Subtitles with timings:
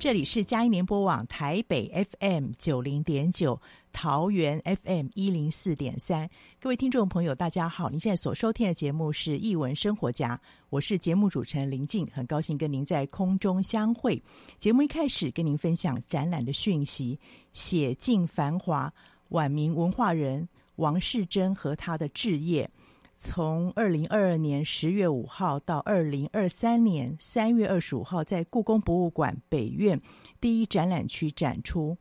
[0.00, 3.60] 这里是佳音联播网台北 FM 九零点九，
[3.92, 6.26] 桃园 FM 一零四点三。
[6.58, 7.90] 各位听众朋友，大家好！
[7.90, 10.34] 您现在所收听的节目是《艺文生活家》，
[10.70, 14.20] 我是节目主持人林静，很高兴跟您在空中相会。
[14.58, 17.18] 节目一开始跟您分享展览的讯息：
[17.52, 18.90] 写尽繁华，
[19.28, 22.70] 晚明文化人王世贞和他的志业。
[23.22, 30.00] 从二零二二年十月五号到二零二三年三月二十五号，在故宫博物馆北院
[30.40, 31.98] 第一展览区展出。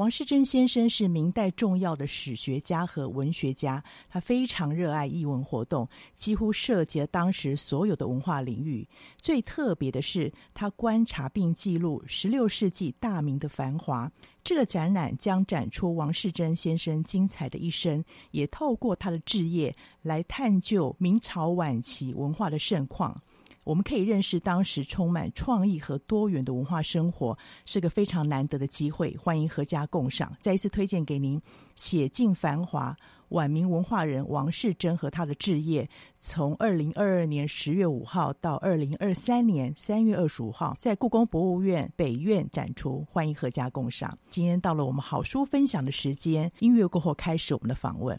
[0.00, 8.88] 王世贞先生是明代重要的史学家和文学家，他非常热爱艺文活动，几乎涉及了当时所有的文化领域。
[9.20, 14.10] 最特别的是，他观察并记录十六世纪大明的繁华。
[14.42, 23.20] 这个展览将展出王世贞先生精彩的一生，也透过他的志业来探究明朝晚期文化的盛况。
[23.64, 29.16] 我们可以认识当时充满创意和多元的文化生活，是个非常难得的机会。
[29.16, 31.38] 欢迎阖家共赏，再一次推荐给您
[31.76, 32.96] 《写尽繁华：
[33.28, 35.84] 晚明文化人王世贞和他的志业》，
[36.18, 43.06] 从二零二二年十月五号到二零二三年三月二十五号，在故宫博物院北院展出。
[43.10, 44.18] 欢迎阖家共赏。
[44.30, 48.18] 今天到了我们好书分享的时间，音乐过后开始我们的访问。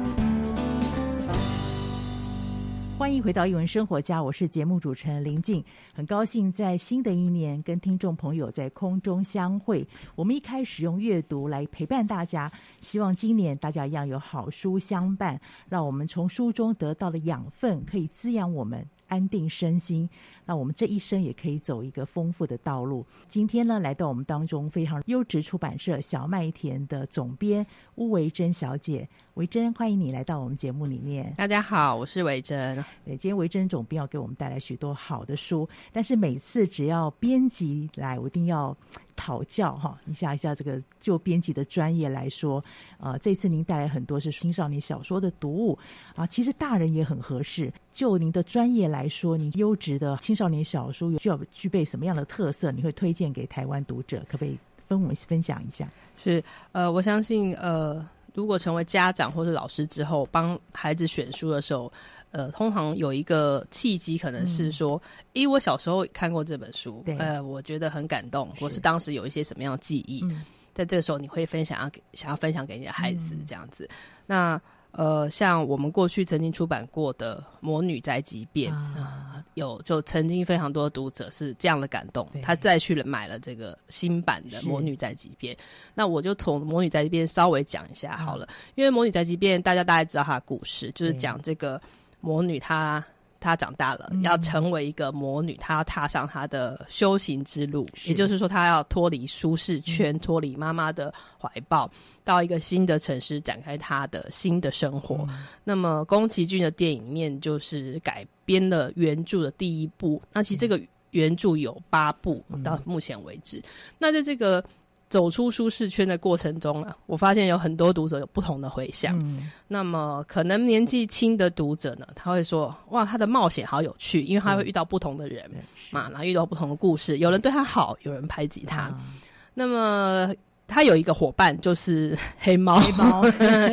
[3.01, 9.83] 欢迎回到英文生活家，我是节目主持人林静，很高兴在新的一年跟听众朋友在空中相会。
[10.13, 18.87] 我们一开始用阅读来陪伴大家，希望今年大家一样有好书相伴，让我们从书中得到的养分可以滋养我们。
[19.07, 20.09] 安定身心，
[20.45, 23.05] 那我们这一生也可以走一个丰富的道路。
[23.27, 27.65] 今天呢，来到我们当中非常优质出版社小麦田的总编
[27.95, 31.33] 巫维珍小姐，维珍，欢迎你来到我们节目里面。
[31.37, 32.75] 大家好，我是维珍。
[33.05, 38.75] 对，今天维珍总编要给我们带来许多好的书，但是每次只要编辑来，我一定要。
[39.13, 42.63] 讨教哈，你想一下，这个就编辑的专业来说，
[42.97, 45.77] 呃，这次您带来很多是青少年小说的读物
[46.15, 47.71] 啊，其实大人也很合适。
[47.93, 52.71] 就您的专业来说，您优质的青少年小书需要具备什么样的特色？
[52.71, 54.19] 你会推荐给台湾读者？
[54.29, 54.57] 可不可以
[54.87, 55.85] 跟我们分享一下？
[56.15, 56.41] 是，
[56.71, 61.91] 呃，我相信，呃，如果成为家长或是老师之后，帮孩子选书的时候。
[62.33, 64.91] 呃，通常有一个契机，可能是说，
[65.33, 70.41] 因为、嗯、我小时候看过这本书，对呃，我觉得很感动，或是当时有一些什么样的记忆，嗯、
[70.73, 73.83] 在这个时候你会分享要给想要分享给你的孩子这样子。
[73.83, 73.95] 嗯、
[74.25, 85.55] 那呃，像我们过去曾经出版过的《魔女宅急便》啊、呃，有就曾经非常多的读者是这样的感动，他再去了买了这个新版的《魔女宅急便》。
[85.93, 91.81] 那我就从《魔女宅急便》稍微讲一下好了，嗯、因为《魔女宅急便》大家大概知道它的故事，就是讲这个。
[92.23, 93.03] 魔女她
[93.41, 101.91] 她长大了，嗯、要成为一个魔女，她要踏上她的修行之路，也就是说，她要脱离舒适圈，脱离妈妈的怀抱，
[102.23, 105.25] 到一个新的城市展开她的新的生活。
[105.27, 110.21] 嗯、那么，宫崎骏的电影面就是改编了原著的第一部。
[110.31, 110.79] 那其实这个
[111.09, 113.61] 原著有八部，嗯、到目前为止。
[113.97, 114.63] 那在这个
[115.11, 119.19] 走出舒适圈的过程中啊，我发现有很多读者有不同的回响。
[119.19, 125.47] 嗯、那么，可能年纪轻的读者呢，他会说：“哇，他的冒险好有趣，因为他会遇到不同的人
[125.91, 128.87] 嘛，然后遇到不同的故事，有人对他好，有人排挤他。
[128.87, 129.19] 嗯、
[129.53, 130.33] 那么。”
[130.71, 133.21] 他有一个伙伴，就是 黑猫，黑猫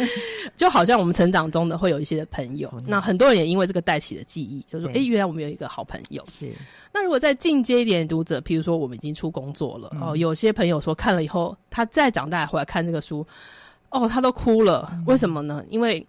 [0.57, 2.69] 就好像我们成长中的会有一些的朋友。
[2.85, 6.53] 那很多人也因为这个带起了记忆，就说：“哎，原来我们有一个好朋友。”是。
[6.93, 13.25] 那如果再进阶一点读者，譬如说我们已经出工作了哦，有些朋友说看了以后，他再长大回来看这个书，
[13.91, 14.93] 哦，他都哭了。
[15.07, 15.65] 为什么呢？
[15.71, 16.05] 因为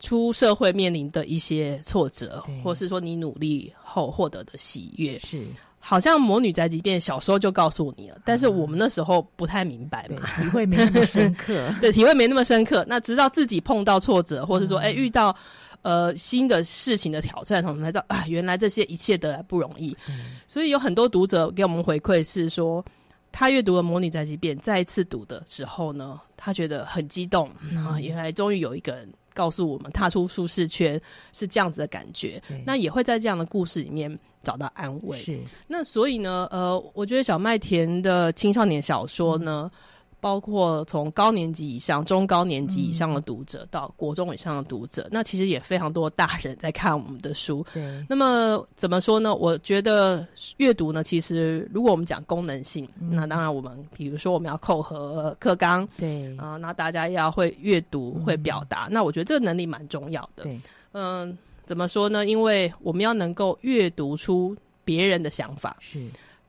[0.00, 5.42] 出社会面临的一些挫折，或是说你努力后获得的喜悦是。
[5.86, 11.68] 好像魔女宅急便小时候就告诉你了，但是我们那时候不太明白嘛，体会没那么深刻。
[11.78, 12.82] 对，体会没那么深刻。
[12.88, 15.36] 那直到自己碰到挫折，或者说，哎、欸，遇到
[15.82, 19.94] 呃新的事情的挑战，我们才知道啊，原来这些一切得来不容易。
[20.08, 22.82] 嗯、所以有很多读者给我们回馈是说，
[23.30, 30.98] 他阅读了魔女宅急便，再一次读的时候呢，他觉得很激动啊，原来终于有一个人告诉我们，踏出舒适圈
[31.34, 32.42] 是这样子的感觉。
[32.64, 34.18] 那也会在这样的故事里面。
[34.44, 35.18] 找到安慰。
[35.18, 39.80] 是，那所以呢，呃，我觉得小麦田的青少年小说呢，嗯、
[40.20, 47.64] 包括从高年级以上、中高年级以上的读者到国中以上的读者，嗯、那其实也非常多大人在看我们的书。
[47.74, 49.34] 对，那么怎么说呢？
[49.34, 50.26] 我觉得
[50.58, 60.44] 阅读呢，其实如果我们讲功能性，嗯、那当然我们比如说我们要扣合课纲，对啊、呃，那大家要会阅读、会表达，嗯、那我觉得这个能力蛮重要的。
[60.44, 60.60] 对，
[60.92, 61.38] 嗯、呃。
[61.64, 62.26] 怎么说呢？
[62.26, 66.06] 因为我们要能够阅读出别人的想法，是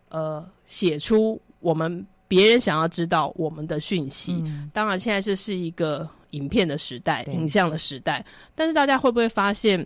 [0.09, 4.33] 呃，写出我们别人想要知道我们的讯息。
[4.45, 8.25] 嗯、当然，现在这是一个影片的时代，影像的时代。
[8.53, 9.85] 但是大家会不会发现，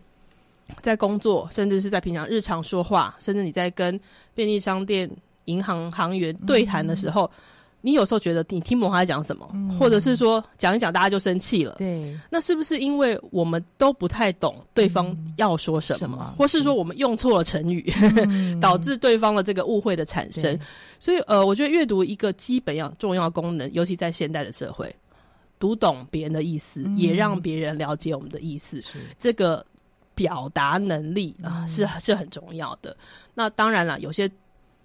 [0.82, 4.00] 在工作，甚至是在平常日常说话，甚至你在跟
[4.34, 5.10] 便利商店、
[5.46, 7.32] 银行行员对谈的时候，嗯
[7.82, 11.76] 你有时候觉得你听不懂他在讲什么，嗯、或者是说讲一讲大家就生气了。
[11.78, 17.90] 对，那是不是因为我们都不太懂对方要说什么，嗯、什么或是说我们用错了成语，
[18.28, 20.60] 嗯、 导致对方的这个误会的产生？
[21.00, 24.94] 所以，呃，我觉得阅读一个基本要重要功能，尤其在现代的社会，
[25.58, 28.84] 读懂别人的意思，嗯、也让别人了解我们的意思，
[29.18, 29.66] 这个
[30.14, 32.98] 表达能力啊，是是很重要的。
[33.34, 34.30] 那当然了，有些。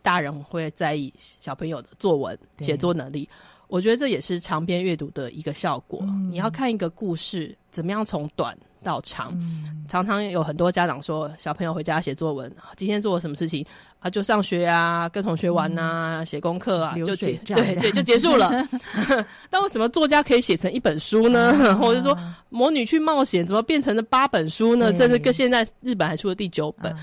[0.04, 3.26] 大人会在意小朋友的作文写作能力，
[3.68, 6.00] 我觉得这也是长篇阅读的一个效果。
[6.02, 13.64] 嗯、你要看一个故事怎么样从短到长，嗯、常常有很多家长说，小朋友回家写作文，今天做了什么事情
[13.99, 14.11] 啊？
[14.11, 18.50] 就上学啊，跟同学玩啊，写、嗯、功课啊，就结对对就结束了。
[19.49, 21.50] 但为什么作家可以写成一本书呢？
[21.70, 22.14] 啊、或者说
[22.50, 24.92] 魔女去冒险怎么变成了八本书呢？
[24.92, 26.94] 这是跟现在日本还出了第九本。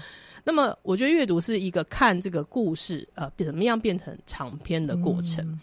[0.41, 5.45] 啊那么，我觉得阅读是一个看这个故事，呃，怎么样变成长篇的过程。
[5.45, 5.60] 嗯、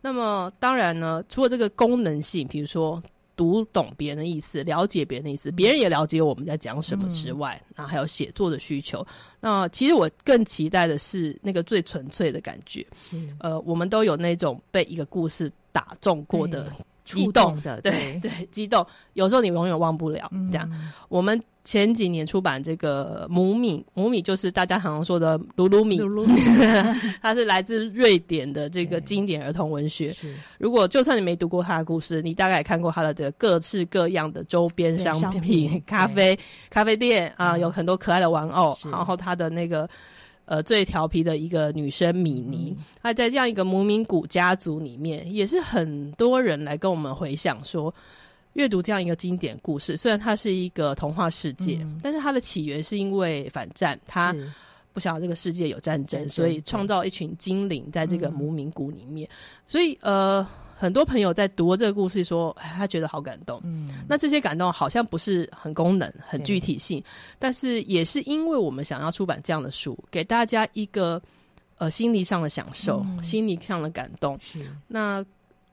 [0.00, 3.02] 那么，当然呢，除了这个功能性，比如说
[3.36, 9.06] 读懂别人的意思，了解别人的意思，别人也了解我们在讲什么之外，嗯、还有写作的需求。
[9.40, 12.84] 那其实我更期待的是那个最纯粹的感觉。
[12.98, 16.72] 是呃，我们都有那种被一个故事打中过的
[17.06, 18.86] 激动的，对对， 激动。
[19.14, 20.28] 有时候你永远忘不了。
[20.32, 20.70] 嗯、这样，
[21.08, 21.40] 我们。
[21.66, 26.00] 前几年出版这个母米，母米就是大家常常说的鲁鲁米，
[27.20, 30.14] 它是来自瑞典的这个经典儿童文学。
[30.58, 36.38] 如果就算你没读过他的故事，你大概也看过他的这个各式各样的周边商品，商品咖啡
[36.70, 38.72] 咖啡店啊、呃，有很多可爱的玩偶。
[38.88, 39.88] 然后他的那个
[40.46, 47.94] 呃最调皮的一个女生米妮，她、嗯、在这样一个无名谷家族里面，也是很多人来跟我们回想说。
[48.54, 54.34] 阅读这样一个经典故事，虽然它是一个童话世界，嗯、但是它的起源是因为反战，他
[54.94, 59.28] 不想要这个世界有战争，所以创造一群精灵在这个无名谷里面。
[59.30, 59.36] 嗯、
[59.66, 63.60] 所以呃，很多朋友在读这个故事说，他觉得好感动。
[63.64, 67.02] 嗯，那这些感动好像不是很功能、很具体性，
[67.38, 71.20] 但是也是因为我们想要出版这样的书，给大家一个
[71.78, 74.38] 呃心理上的享受、嗯、心理上的感动。
[74.86, 75.24] 那。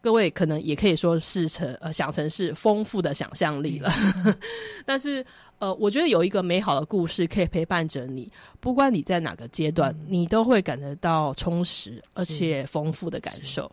[0.04, 3.90] 各位可能也可以说是成呃想成是丰富的想象力了，
[4.26, 4.38] 嗯、
[4.86, 5.26] 但是
[5.60, 8.30] 呃，我觉得有一个美好的故事可以陪伴着你，
[8.60, 13.72] 不管你在哪个阶段，嗯、你都会感觉到充实而且丰富的感受。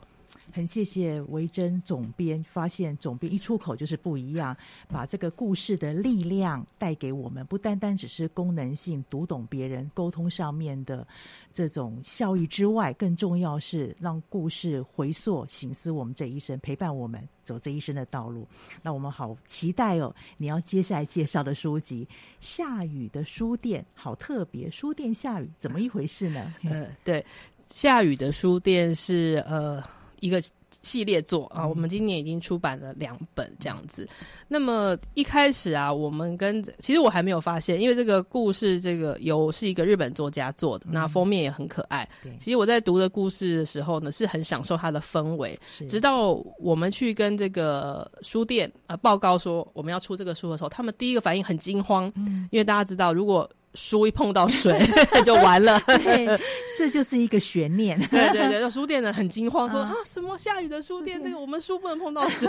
[0.53, 4.57] 很谢谢维珍总编，发现总编一出口就是不一样，
[4.89, 11.07] 把这个故事的力量带给我们，不单单只是功能性读懂别人沟通上面的
[11.53, 18.47] 这种效益之外，更重要是让故事回溯醒思我们这一生，陪伴我们走这一生的道路。
[18.83, 22.07] 那我们好期待哦，你要接下来介绍的书籍
[22.41, 26.55] 《下雨的书店》，好特别，书店下雨怎么一回事呢？
[26.65, 27.25] 呃，对，
[27.69, 29.83] 下雨的书店是呃。
[30.21, 30.41] 一个
[30.83, 34.09] 系列作啊，我们今年已经出版了两本这样子。
[34.47, 42.09] 那么一开始啊，我们跟其实我还没有发现，因为这个故事这个由是一个日本作家做的，那封面也很可爱。
[42.39, 45.59] 其实我在读的故事的时候呢，是很享受它的氛围。
[45.89, 52.13] 直到我们去跟这个书店呃报告说我们要出这个书的时候，他们第一个反应很惊慌，
[52.51, 53.49] 因为大家知道如果。
[53.75, 54.81] 书一碰到水
[55.25, 56.41] 就完了， 对，
[56.77, 57.99] 这就是一个悬念。
[58.09, 62.49] 对 对对，书店的很惊慌，说啊，什么下雨的书店，这个我们书不能碰到水。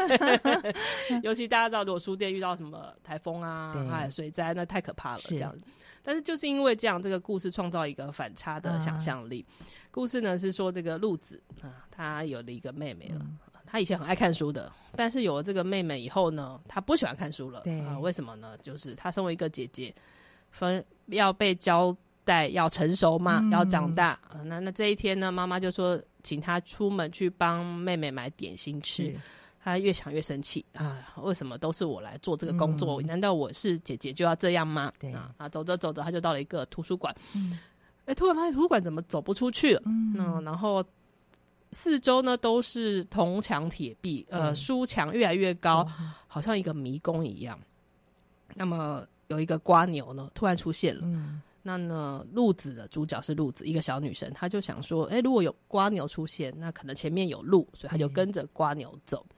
[1.22, 5.22] 尤其大家知道，如果书店遇到什么台风啊、哎水灾，那太可怕了。
[5.28, 5.62] 这样子，
[6.02, 9.46] 但是就是因为这样，这个故事创造一个反差的想象力。
[9.92, 13.22] 故事呢是说，这个鹿子啊，他有了一个妹妹了。
[13.68, 17.62] 他以前很爱看书的，但是有了这个妹妹以后呢，他不喜欢看书了。
[17.64, 18.58] 对啊，为什么呢？
[18.62, 19.94] 就是他身为一个姐姐。
[20.52, 24.20] 分要被交代要成熟嘛，嗯、要长大。
[24.30, 29.14] 呃、那那这一天呢，妈妈就说请他出门去帮妹妹买点心吃。
[29.64, 31.14] 他越想越生气啊！
[31.18, 33.00] 为什么都是我来做这个工作？
[33.00, 34.92] 嗯、难道我是姐姐就要这样吗？
[34.98, 35.48] 对啊啊！
[35.48, 37.16] 走着走着，他就到了一个图书馆。
[37.36, 37.60] 嗯，
[38.06, 39.82] 哎、欸，突然发现图书馆怎么走不出去了？
[39.86, 40.84] 嗯，嗯然后
[41.72, 47.60] 四周呢都是铜墙铁壁，呃，书墙越来越高，嗯、好像一个迷宫一样。
[48.56, 49.06] 那么。
[49.32, 51.02] 有一个瓜牛呢，突然出现了。
[51.06, 59.26] 嗯，那呢，鹿子的主角是鹿子，一个小女生，她就想说，哎、欸，如果有瓜牛出现，那可能前面有路，所以她就跟着瓜牛走。
[59.30, 59.36] 嗯、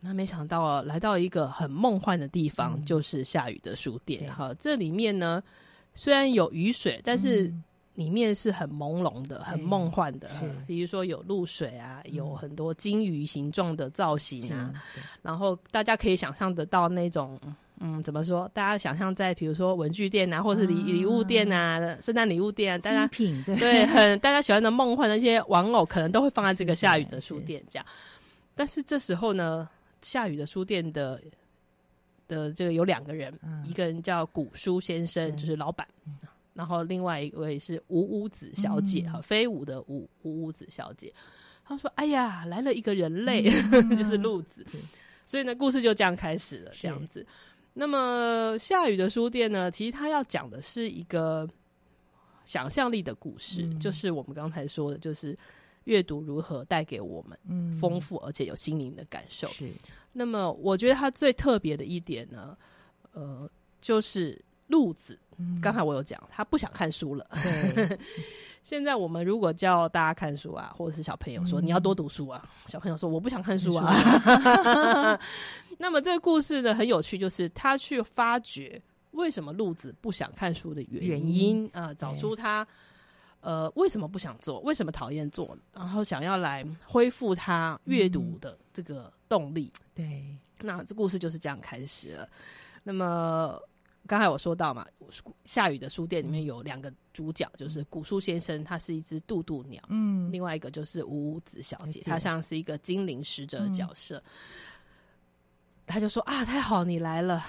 [0.00, 4.32] 那没想到啊，来到一个很梦幻的地方，嗯、就是下雨的书店。
[4.32, 5.40] 哈、嗯，这里面呢，
[5.94, 7.52] 虽然有雨水，但是
[7.94, 10.30] 里面是很朦胧的，嗯、很梦幻的。
[10.66, 14.72] 比如说有露水啊，嗯、有很多金鱼形状的造型啊，
[15.22, 17.38] 然后大家可以想象得到那种。
[17.44, 17.54] 嗯，
[18.02, 18.48] 怎么说？
[18.54, 27.86] 大家想象在比如说文具店啊，或者是礼礼物店啊，圣诞礼物店啊，大家品对，对 很大家喜欢的梦幻的那些玩偶，可能都会放在这个下雨的书店这样。
[28.54, 29.68] 但是这时候呢，
[30.02, 31.20] 下雨的书店的
[32.28, 36.14] 的这个有两个人，嗯、一个人叫古书先生，是就是老板，嗯、
[36.54, 41.12] 然后另外一位是吴屋子小姐，哈、嗯，飞舞的舞吴屋子小姐。
[41.66, 44.66] 他说：“哎呀，来了一个人类，嗯、 就是鹿子。”
[45.24, 47.26] 所以呢，故事就这样开始了，这样子。
[47.74, 49.70] 那么下雨的书店呢？
[49.70, 51.46] 其实他要讲的是一个
[52.44, 55.36] 想象力的故事，嗯、就是我们刚才说的，就是
[55.84, 59.48] 阅读如何带给我们丰富而且有心灵的感受。
[59.48, 59.72] 是。
[60.12, 62.56] 那么我觉得他最特别的一点呢，
[63.12, 63.50] 呃，
[63.80, 65.18] 就是路子。
[65.60, 67.26] 刚、嗯、才我有讲，他不想看书了。
[67.74, 67.98] 对
[68.62, 75.18] 现在我们如果叫大家看书啊，或者是小朋友说、嗯、你要多读书啊，小朋友说我不想看书啊。
[75.78, 78.80] 那么这个故事呢，很有趣，就是他去发掘
[79.12, 82.66] 为什么路子不想看书的原因啊，找出他
[83.40, 84.58] 呃，为什么不想做？
[84.60, 85.56] 为什么讨厌做？
[85.72, 89.70] 然后想要来恢复他阅读的这个动力。
[89.74, 92.28] 嗯、对，那这故事就是这样开始了。
[92.82, 93.60] 那么
[94.06, 94.86] 刚才我说到嘛，
[95.44, 104.16] 下雨的书店里面有两个主角，嗯、就是古书先生，他是一只渡渡鸟，嗯，另外一个就是五五子小姐，她像是一个精灵使者的角色。
[104.16, 104.24] 嗯、
[105.86, 107.44] 他就说啊，太好，你来了，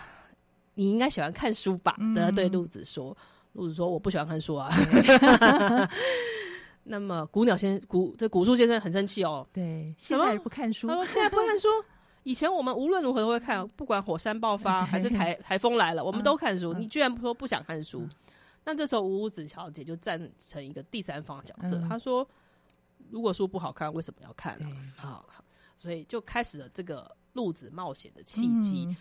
[0.75, 1.95] 你应该喜欢看书吧？
[1.99, 3.15] 嗯、然后对鹿子说。
[3.53, 4.69] 鹿子说：“我不喜欢看书啊。”
[6.83, 9.47] 那么古鸟先古这古树先生很生气哦。
[9.53, 10.89] 对，现在不看书。
[10.89, 11.69] 他说：“现在不看书。
[12.23, 16.73] 以前我们无论如何都会看，不管火山爆发还是台台风来了，我们都看书。
[16.73, 18.05] 你居然说不想看书？
[18.65, 21.81] 那这时候五五子小姐就站成一个第三方角色。
[21.87, 22.27] 她说
[23.09, 25.25] ：‘如果书不好看，为什么要看呢？’好，
[25.77, 28.95] 所以就开始了这个鹿子冒险的契机。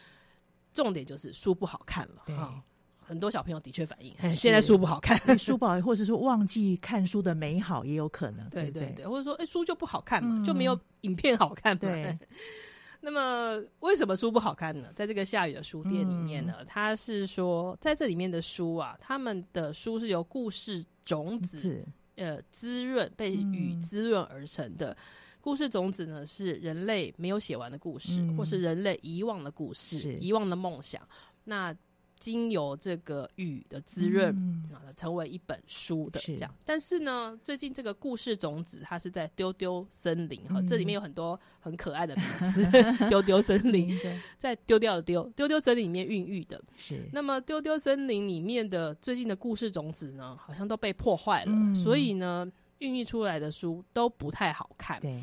[0.75, 2.63] 重点就是书不好看了。
[3.07, 8.49] 很多小朋友的确反映， 现在书不好看，书不好，或者说忘记看书的美好也有可能。
[8.49, 11.81] 对对对，或者说，哎，书就不好看嘛，就没有影片好看嘛。
[11.81, 12.19] 对。
[13.01, 14.89] 那么，为什么书不好看呢？
[14.97, 21.87] 在这个下雨的书店里面呢，他是说，在这里面的书啊，他们的书是由故事种子
[22.17, 24.97] 呃滋润，被雨滋润而成的。
[25.45, 31.07] 故事种子呢，是人类没有写完的故事，或是人类遗忘的故事，遗忘的梦想。
[31.45, 31.77] 那
[32.19, 34.31] 经由这个雨的滋润，
[34.73, 36.51] 啊、嗯，成为一本书的这样。
[36.65, 42.65] 但是呢，最近这个故事种子它是在丢丢森林哈，嗯、这里面有很多很可爱的名词，
[43.11, 43.95] 丢丢森林，
[44.39, 46.59] 在丢掉的丢丢丢森林里面孕育的。
[46.79, 47.07] 是。
[47.13, 55.01] 那么丢丢森林里面的最近的故事种子呢，好像都被破坏了，嗯、所以呢，孕育出来的书都不太好看。
[55.01, 55.23] 对。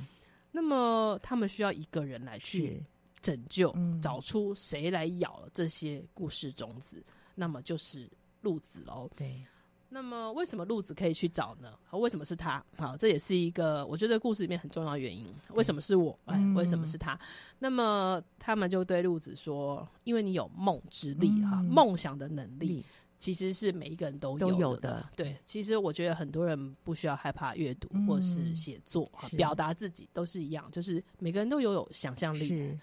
[0.51, 2.83] 那么他们需要一个人来去。
[3.21, 8.09] 拯救，找出谁来咬了这些故事种子，嗯、那么就是
[8.41, 9.07] 鹿子喽。
[9.15, 9.45] 对，
[9.89, 11.71] 那么为什么鹿子可以去找呢？
[11.91, 12.65] 为什么是他？
[12.77, 15.31] 好，这也是一个我觉得故事里面很重要的原因。
[15.49, 16.19] 为什么是我？
[16.25, 17.13] 哎，为什么是他？
[17.13, 17.19] 嗯、
[17.59, 22.83] 那么他们就对鹿子说：“因为你有梦之力哈，梦、嗯、想的能力
[23.21, 24.57] 其实是每一个人都有的。
[24.57, 32.77] 有的对，其实我觉得很多人不需要害怕阅读或是写作，嗯、表达自己都是一样，就是每个人都拥有想象力。”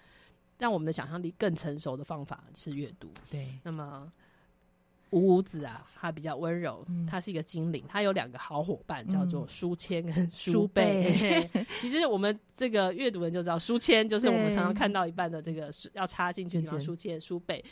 [0.59, 3.07] 让我们的想象力更成熟的方法是阅读。
[3.31, 4.11] 对，那么
[5.11, 11.49] 五五子啊，他比较温柔，他是一个精灵，他有两个好伙伴，叫做书签跟 书背。
[11.79, 17.63] 其实我们这个阅读人就知道，书签就是我们常常看到一半的这个要插进去的地方，书签、书背。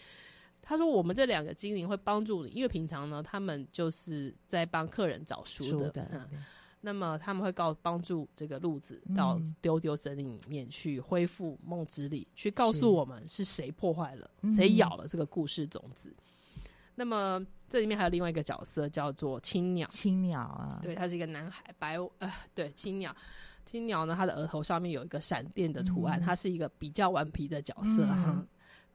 [0.68, 6.08] 他说，我们这两个精灵会帮助你，因为平常呢，他们就是在帮客人找书的。
[6.12, 6.44] 嗯
[6.80, 16.16] 那么他们会告帮助这个路子到丢丢森林里面去恢复梦之力，嗯、去告诉我们是谁破坏了，谁咬了这个故事种子。
[16.56, 23.14] 嗯、那么这里面还有另外一个角色叫做青鸟，青鸟啊，对，他是一个男孩，白呃，对，青鸟，
[23.66, 28.06] 青鸟呢，他的额头上面有一个闪电的图案，他、嗯、是一个比较顽皮的角色，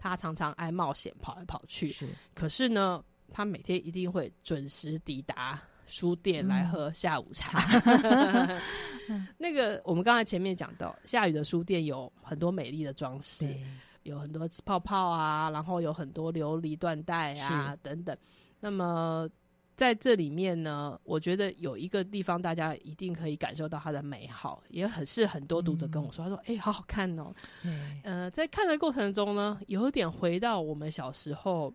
[0.03, 5.63] 他、嗯、常常爱冒险，跑来跑去，是，可是呢，他每天一定会准时抵达。
[5.85, 7.59] 书店来喝下午茶，
[9.11, 13.55] 嗯、 那个我们刚才前面讲到，下雨的书店有很多美丽的装饰，
[14.05, 18.17] 有很多泡泡啊，然后有很多琉璃缎带啊等等。
[18.59, 19.29] 那么
[19.77, 27.33] 在这里面呢，我觉得有一个地方大家一定可以感受到它的美好，也很是很多读者跟我说，嗯、他说：“哎、欸，好好看哦。
[27.65, 31.73] 嗯”呃，在看的过程中呢，有点回到我们小时候，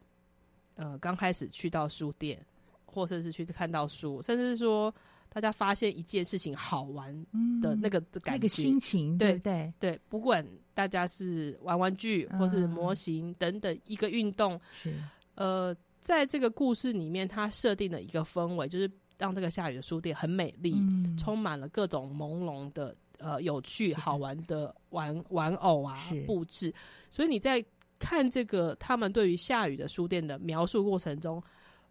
[0.76, 2.44] 呃，刚开始去到书店。
[2.90, 4.92] 或者是去看到书，甚至是说
[5.30, 7.14] 大家发现一件事情好玩
[7.62, 10.00] 的那个的感觉、嗯、那个心情，对对对。
[10.10, 14.92] 不管大家是玩玩具，或是模型等等，一个运动，是
[15.36, 15.76] 呃，
[16.08, 26.74] 在这个故事里面，它设定了一个氛围，就是让这个下雨的书店很美丽，嗯、充满了各种朦胧的呃有趣好玩的玩玩偶啊布置。
[27.10, 27.62] 所以你在
[28.00, 31.43] 看这个他们对于下雨的书店的描述过程中。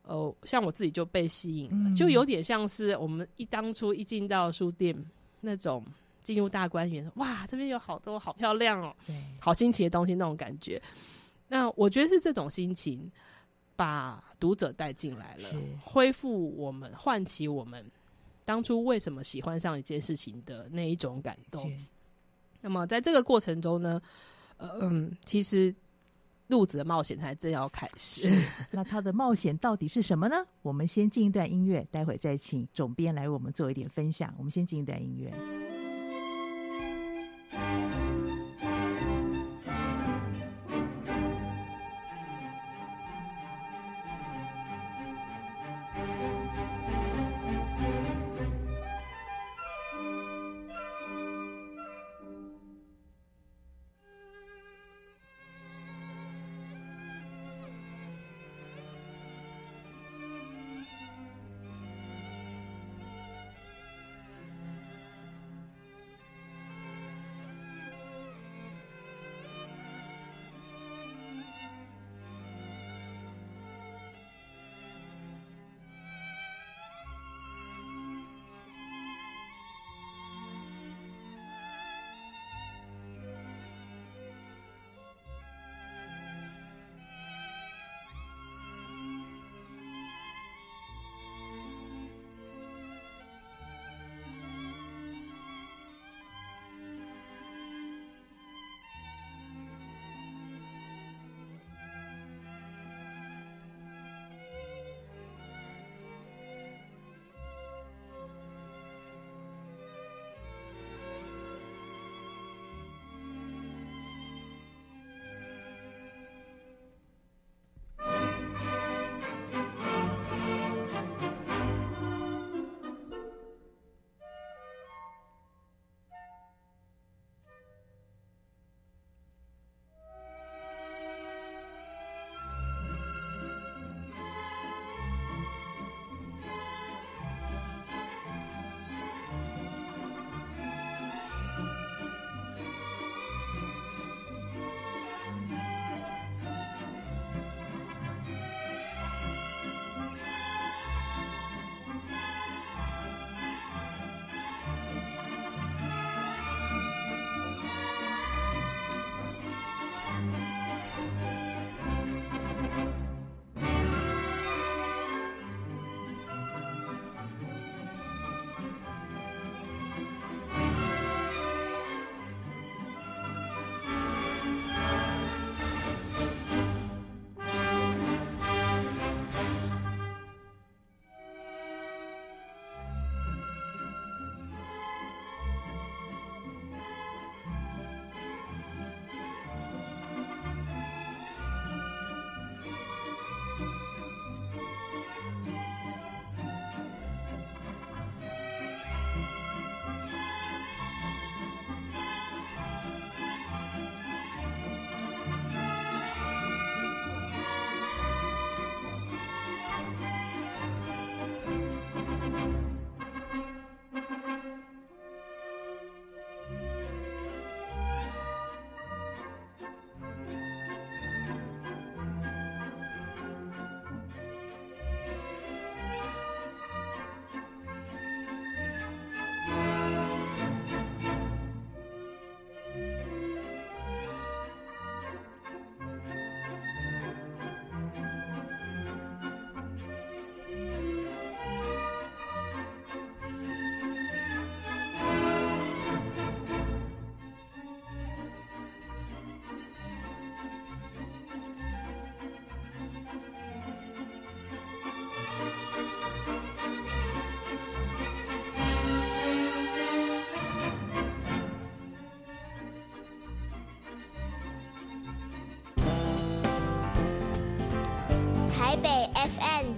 [0.05, 4.97] 哦，像我自己就被吸引了，嗯、就有点像是我们一当初一进到书店
[5.41, 5.85] 那种
[6.23, 10.81] 进入大观园，哇，这边有好多好漂亮哦，对好新奇的东西那种感觉。
[11.49, 13.11] 那我觉得是这种心情
[13.77, 15.49] 把读者带进来了，
[15.85, 17.85] 恢复我们，唤起我们
[18.45, 21.71] 当初为什么喜欢上一件事情的那一种感动。
[22.61, 24.01] 那么在这个过程中呢，
[24.57, 25.75] 呃嗯，其实。
[26.49, 28.31] 路子的冒险才正要开始，
[28.71, 30.37] 那他的冒险到底是什么呢？
[30.63, 34.33] 我们先进一段音乐，待会再请总编来为我们做一点分享。
[34.39, 35.35] 我们先进一段音乐。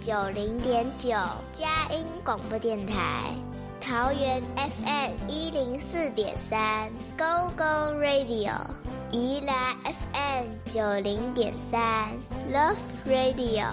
[0.08, 1.10] 九零点九
[1.52, 3.30] 佳音广播电台，
[3.78, 8.54] 桃园 FM 一零四点三 Go Go Radio，
[9.10, 12.08] 宜兰 FM 九零点三
[12.50, 13.66] Love Radio，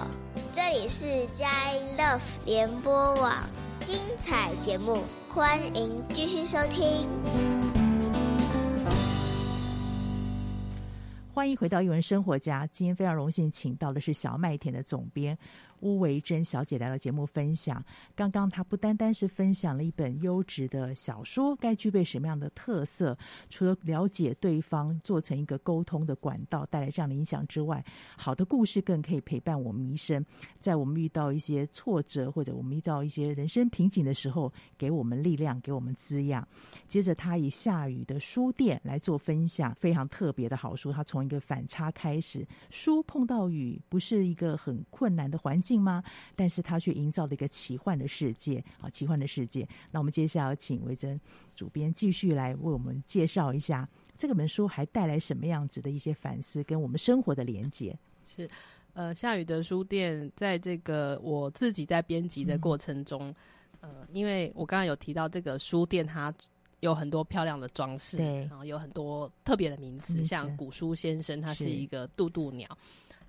[0.51, 3.31] 这里是佳音 Love 联播网，
[3.79, 7.07] 精彩节目，欢迎继续收听。
[11.33, 12.67] 欢迎回到艺文生活家。
[12.73, 15.37] 今天非常荣幸请到的是小麦田的总编。
[15.81, 17.83] 巫维珍小姐来到节目分享。
[18.15, 23.17] 刚刚她不单单是分享了一本优质的小说该具备什么样的特色，
[23.49, 27.83] 除了了解对方，做成一个沟通的管道，带来这样的影响之外，
[28.17, 30.25] 好的故事更可以陪伴我们一生，
[30.59, 36.47] 在我们遇到一些挫折或者我们遇到一些人生瓶颈的时候，给我们力量，给我们滋养。
[36.87, 40.91] 接着，她以下雨的书店来做分享，非常特别的好书。
[40.91, 45.75] 她从一个反差开始，书碰到雨不是一个很困难的环境。
[45.85, 46.03] 吗？
[46.35, 49.67] 但是他却营造了一个奇幻的世界，好，奇幻的世界。
[49.91, 51.19] 那我们接下来请维珍
[51.55, 57.95] 主编继续来为我们介绍一下这个本书还带来什么样子的一些反思，跟我们生活的连接。
[58.25, 58.49] 是，
[58.93, 63.29] 呃，夏雨的书店，在这个我自己在编辑的过程中，
[63.81, 66.33] 嗯、呃，因为我刚刚有提到这个书店，它
[66.79, 68.17] 有很多漂亮的装饰，
[68.49, 72.67] 然后有很多特别的名字，像古书先生，他是一个渡渡鸟，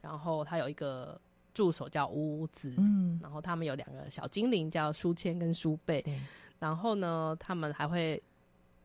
[0.01, 1.21] 然后他有一个。
[1.57, 6.05] 助手叫屋子，嗯，然后他们有两个小精灵叫书签跟书背，
[6.59, 8.23] 然后呢，他们还会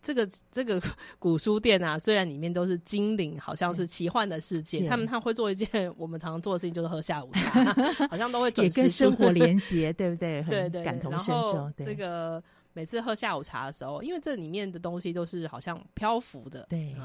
[0.01, 0.81] 这个这个
[1.19, 7.73] 古书店啊，虽然里面都是精灵，好像是奇幻的世界，他们他会做一件我们常常做的事情，就是喝下午茶，
[8.07, 10.41] 好像都会跟生活连接，对不对？
[10.43, 11.69] 对对，感同身受。
[11.77, 16.95] 这个每次喝下午茶的时候，因为这里面的东西都是好像漂浮的，对。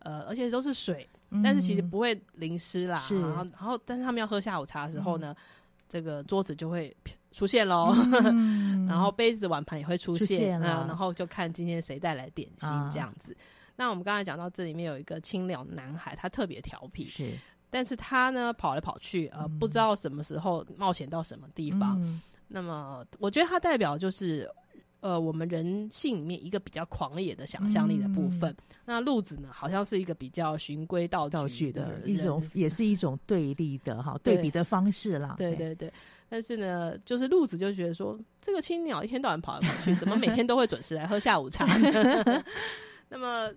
[0.00, 1.08] 呃，而且都是水，
[1.42, 3.02] 但是其实不会淋湿啦。
[3.10, 5.44] 嗯、然后，然后，但是他们要喝下午茶的时候呢，嗯、
[5.88, 6.94] 这个桌子就会
[7.32, 13.32] 出现喽，嗯、 然后杯子碗盘也会出现，出现了、呃，然后就看今天谁带来点心这样子。
[13.32, 13.38] 啊、
[13.76, 17.32] 那我们刚才讲到这里面有一个青鸟男孩，他特别调皮，是，
[17.70, 22.00] 但是他呢跑来跑去，呃，嗯、不知道什么时候冒险到什么地方。
[22.00, 24.50] 嗯、那么，我觉得他代表就是。
[25.00, 35.36] 呃，我们人性里面一个比较狂野的想象力的部分，嗯、那路子呢，好像是一个比较循规蹈矩的，的一种， 也是一种对立的哈对，比的方式啦。
[35.38, 35.90] 对对对，
[36.28, 41.66] 但是呢，就是路子就觉得说，这个青鸟一天到晚跑来跑去，怎么每天都会准时来喝下午茶？
[43.08, 43.50] 那么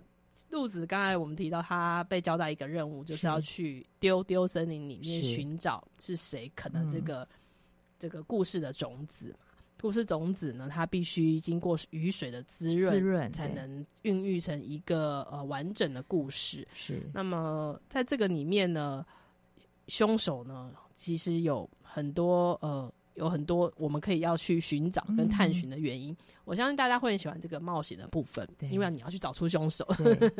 [0.50, 7.28] 路子刚才我们提到，他被交代一个任务，就是要去丢丢森林里面寻找是谁可能这个、嗯、
[7.98, 9.34] 这个故事的种子。
[9.80, 16.66] 故事种子呢，它必须经过雨水的滋润，滋润才能孕育成一个呃完整的故事。
[16.74, 17.02] 是。
[17.12, 19.04] 那么在这个里面呢，
[19.88, 26.12] 凶手呢，其实有很多呃，有很多我们可以要去寻找跟探寻的原因。
[26.12, 29.86] 嗯、我相信大家会很喜欢这个冒险的部分，因为你要去找出凶手。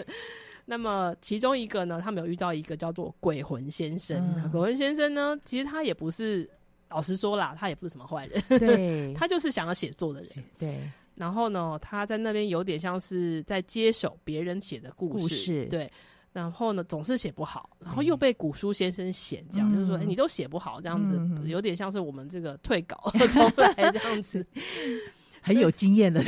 [0.64, 4.16] 那么其中一个呢，他们有遇到一个叫做鬼魂先生。
[4.38, 6.48] 嗯、鬼魂先生呢，其实他也不是。
[6.88, 10.80] 老实说啦，他也不是什么坏人，对， 他就是想要写作的人，对。
[11.14, 15.90] 然后呢，他在那边有点像是在接手别人写的故事，故事，对。
[16.32, 24.44] 然后呢，总是写不好，然后又被古书先生嫌，这样、嗯、就是说，哎、欸，你都写不好，这样子、嗯、有点像是我们这个退稿 重来这样子，
[25.40, 26.20] 很有经验的，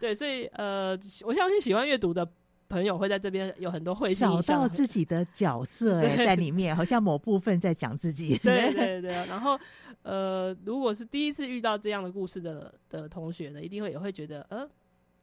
[0.00, 0.14] 对。
[0.14, 2.26] 所以呃，我相信喜欢阅读的。
[2.68, 8.36] 朋友会在这边有很多会心，找到自己的角色 在里面，好像某部分在讲自己。
[8.38, 9.58] 对对对，然后
[10.02, 14.68] 呃，如果是第一次遇到这样的故事的的同学呢，一定会也会觉得，呃，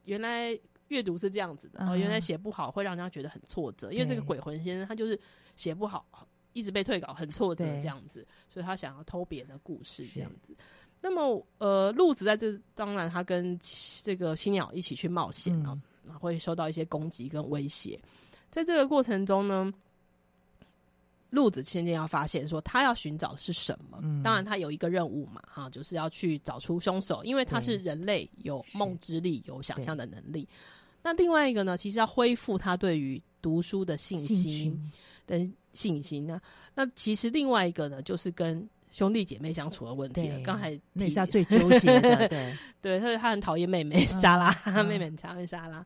[0.06, 0.58] 原来
[0.90, 5.20] 阅读是这样子的，哦，原来写不好会让人家觉得很挫折，因为这个鬼魂先生他就是
[5.56, 6.06] 写不好，
[6.54, 10.56] 一直被退稿，很挫折这样子，所以他想要偷别人的故事这样子。
[11.02, 13.60] 那么呃，路子在这当然他跟
[14.04, 15.72] 这个青鸟一起去冒险啊。
[15.74, 15.82] 嗯
[16.20, 18.00] 会受到一些攻击跟威胁，
[18.50, 19.74] 在这个过程中呢，
[21.30, 24.00] 路子千金要发现说他要寻找的是什么。
[24.04, 30.48] 嗯、当然，他有一个任务嘛，哈，就是要去找出凶手，因为他是人类，有梦之力，有想象的能力。
[31.02, 34.92] 那另外一个呢，其实要恢复他对于读书的信心
[35.28, 36.40] 的信心呢。
[36.76, 40.40] 那其实另外一个呢，就是跟兄弟姐妹相处的问题了。
[40.42, 42.54] 刚才那是他最 纠结的，对。
[42.80, 45.86] 对，他他很讨厌妹妹莎拉，嗯、 妹妹很讨厌莎拉，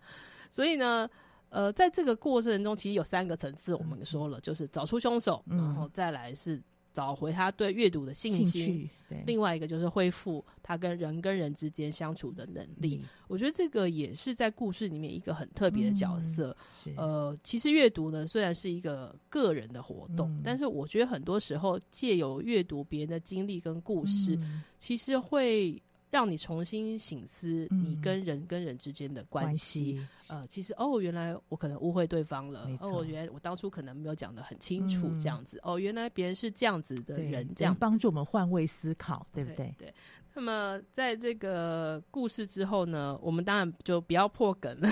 [0.49, 1.09] 所以呢，
[1.49, 6.61] 呃，在这个过程中，其实有三个层次，我们说了，嗯、就是找出凶手，然后再来是
[6.97, 8.11] 找回他对阅读的。
[8.11, 8.89] 兴趣，
[9.27, 13.01] 另外一个就是恢复他跟人跟人之间相处的能力。
[13.03, 16.57] 嗯、我觉得这个也是在故事里面一个很特别的角色。
[16.87, 25.79] 嗯、呃，其实阅读呢，虽然是一个个人的活动，嗯、但是我觉得很多时候借由阅读别人的经历跟故事，嗯、其实会。
[26.09, 29.99] 让你重新醒思你跟人跟人之间的关系。
[30.29, 32.69] 嗯、呃，其实哦，原来我可能误会对方了。
[32.79, 35.57] 哦，原来我当初可能没有讲的很清楚，这样子。
[35.57, 39.75] 嗯、哦，原来别人是这样子的人，这样帮助我们换位思考，对不对？
[39.77, 39.93] 对。
[40.33, 44.87] 那么，在这个故事之后呢，我们当然就不要破梗了，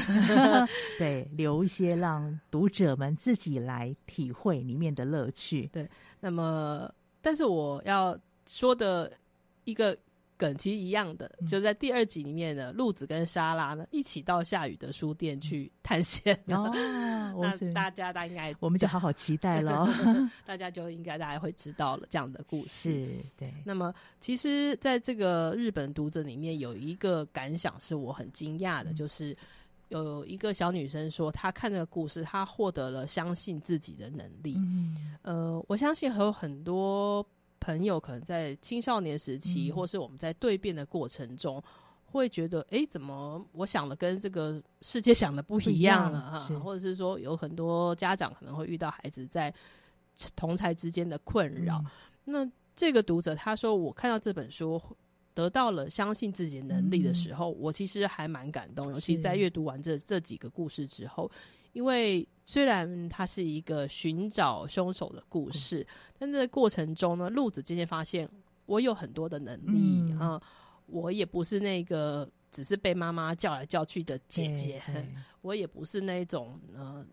[1.00, 5.68] 对，留一些让读者们自己来体会里面的乐趣。
[5.68, 5.88] 对。
[6.20, 9.14] 那么，但是我要说的
[9.64, 9.98] 一个。
[10.38, 16.38] 梗其实一样的，就在第二集里面呢，鹿子跟莎拉呢一起到下雨的书店去探险。
[16.48, 16.72] 哦，
[17.42, 19.88] 那大家大家应该我们就好好期待了，
[20.46, 22.92] 大家就应该大家会知道了这样的故事。
[22.92, 23.54] 是，对。
[23.66, 29.36] 那么，其实在这个日本读者里面有一个感想是我很惊讶的，嗯、就是
[29.90, 34.56] 有一个小女生说，她看这个故事，她获得了相信自己的能力。
[34.58, 37.26] 嗯，呃，我相信还有很多。
[37.60, 41.62] 朋友可能在青少年时期，嗯、或是我们在蜕变的过程中，
[42.06, 46.60] 会觉得，哎、欸，怎么我想的跟这个世界想的不一样了哈？
[46.60, 49.54] 或者是说，有很多家长可能会遇到孩子在
[50.36, 51.84] 同才之间的困扰。
[52.26, 54.82] 嗯、那这个读者他说，我看到这本书
[55.34, 61.30] 得到了相信自己的能力的时候，嗯、我其实还蛮感动，尤其在阅读完这这几个故事之后。
[61.74, 65.88] 因为虽然它是一个寻找凶手的故事，嗯、
[66.20, 68.30] 但这个过程中呢，路子渐渐发现
[68.68, 70.20] 我有很多的能力啊、嗯。
[70.20, 70.42] 呃，
[70.86, 74.80] 我也不是那个只是被妈妈叫来叫去的姐姐，
[75.42, 77.04] 我也不是那种呃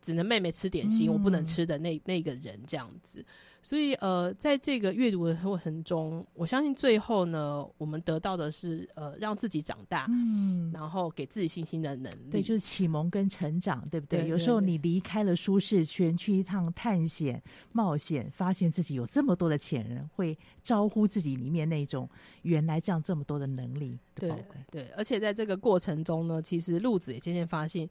[0.00, 3.22] 只能妹妹吃点心，嗯、我不能吃的那那个人这样子。
[3.62, 14.20] 所以，呃，在这个阅读的过程中，我相信最后呢，我们得到的是呃，让自己长大，嗯，然后给自己信心的能力，对，就是启蒙跟成长，对不对？
[14.20, 17.42] 对对对，有时候你离开了舒适圈，去一趟探险
[17.72, 22.08] 冒险，发现自己有这么多的潜能，会招呼自己里面那种
[22.42, 24.28] 原来这样这么多的能力的。
[24.28, 27.88] 对对，而且在这个过程中呢，其实路子也渐渐发现。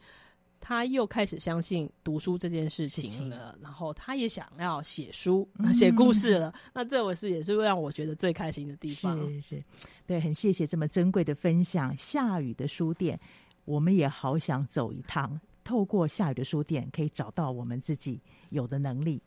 [0.62, 6.54] 他又开始相信读书这件事情了，情然后他也想要写书、写、嗯、故事了。
[6.74, 9.18] 那这我是也是让我觉得最开心的地方。
[9.18, 9.64] 是是，
[10.06, 11.96] 对，很谢谢这么珍贵的分享。
[11.98, 13.20] 下雨的书店，
[13.66, 15.40] 我们也好想走一趟。
[15.64, 18.20] 透过下雨的书店，可以找到我们自己
[18.50, 19.22] 有的能力。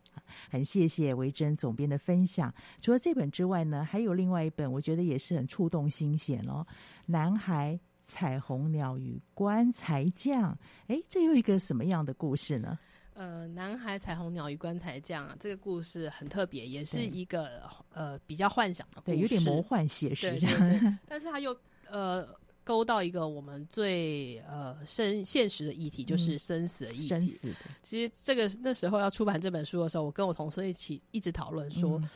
[0.51, 2.53] 很谢谢维珍总编的分享。
[2.81, 6.67] 除了这本之外呢，还有另外一本，我觉得也是很触动心弦哦，
[7.07, 7.75] 《男孩》。
[8.13, 10.55] 彩虹鸟与棺材匠，
[10.87, 12.79] 哎，这又一个什么样的故事呢？
[13.15, 21.57] 呃，男孩彩虹鸟与棺材匠啊，这个故事很特别，也是一个呃比较幻想的故事，对，有点魔幻写实，对对 对，但是他又
[21.89, 22.29] 呃
[22.63, 27.09] 勾到一个我们最呃生现实的议题，就是生死的议题。
[27.09, 32.09] 生死的，其实这个那时候要出版这本书的时候，我跟我同事一起一直讨论说，嗯、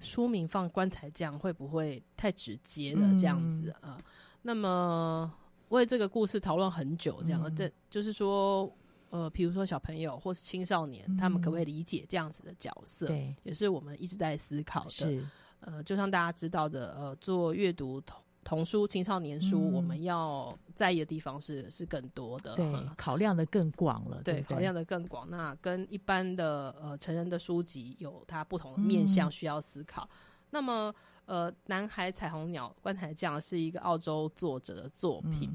[0.00, 3.98] 书名放棺材匠会不会太直接了这样子啊？
[3.98, 4.02] 嗯
[4.44, 5.32] 那么
[5.72, 8.70] 为这个故事讨论很久，这样，嗯、这就是说，
[9.10, 13.06] 呃，比如说小朋友或是青少年，嗯、他们可不可以理解这样子的角色？
[13.06, 14.90] 对，也是我们一直在思考的。
[14.90, 15.26] 是
[15.60, 25.30] 呃，就像大家知道的，呃，做阅读童童书、青少年书，嗯、我们要在意的地方是是更多的，对，嗯、考量的更广了，对，对对考量的更广。
[25.30, 30.02] 那跟一般的呃成人的书籍有它不同的面向需要思考。
[30.02, 30.18] 嗯、
[30.50, 30.94] 那么。
[31.26, 35.50] 呃，南海彩虹鸟棺材匠是一个澳洲作者的作品。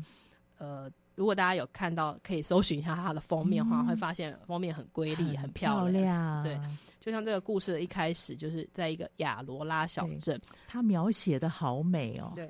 [0.60, 5.94] 嗯、呃，如果大家有看到，可以搜寻一下它的封面的话，嗯、会发现封面很瑰丽、很漂亮。
[5.94, 6.60] 漂亮对，
[7.00, 12.32] 就像这个故事的一开始，就是在一个亚罗拉小镇，它描写的好美哦。
[12.36, 12.50] 对，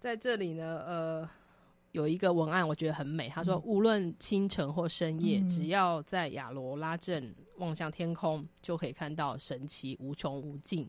[0.00, 1.30] 在这里呢，呃，
[1.92, 10.88] 有一个文案我觉得很美，他说：“嗯、无论清晨或深夜，嗯、只要在亚罗拉镇望向天空，就可以看到神奇无穷无尽。”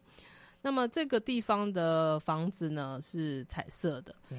[0.61, 4.37] 那么这个地方的房子呢，是彩色的，对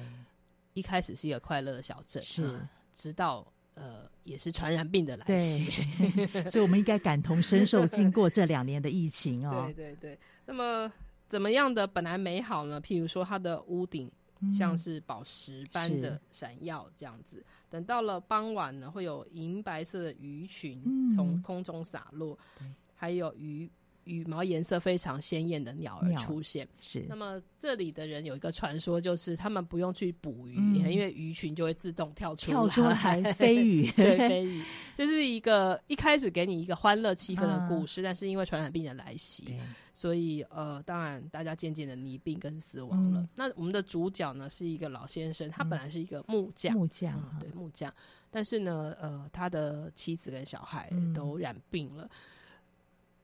[0.73, 5.65] 一开始是一个快乐的小镇，是、啊、直到呃也是传染病的来袭，
[6.47, 9.63] 所以我们应该感同身受，经过这两年的疫情哦。
[9.65, 10.91] 对对对，那么
[11.27, 12.79] 怎么样的本来美好呢？
[12.79, 14.11] 譬如说它的屋顶
[14.53, 17.37] 像是宝石般的闪耀，这样子。
[17.39, 23.67] 嗯、等到了傍晚呢，会有银白色的鱼群从空中洒落，嗯、还有鱼。
[24.05, 26.67] 羽毛颜色非常鲜艳的鸟儿出现。
[26.79, 34.63] 是，那么这里的人有一个传说，就是他们不用去捕鱼，嗯、因为鱼群就会自动跳出来，跳出来飞鱼， 对，飞鱼。
[34.93, 39.55] 这是一个一开始给你一个欢乐气氛的故事，嗯、但是因为传染病的来袭，
[39.93, 43.21] 所以呃，当然大家渐渐的溺病跟死亡了。
[43.21, 47.93] 嗯、那我们的主角呢是一个老先生，他本来是一个木匠，木匠、嗯，对，木匠。
[48.33, 52.09] 但是呢，呃，他的妻子跟小孩都染病了。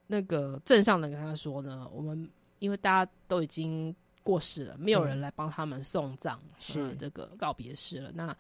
[0.08, 8.12] 嗯、那个镇上的跟他说呢，我们因为大家都已经过世了，没有人来帮他们送葬，是、嗯、这个告别式了。
[8.14, 8.36] 那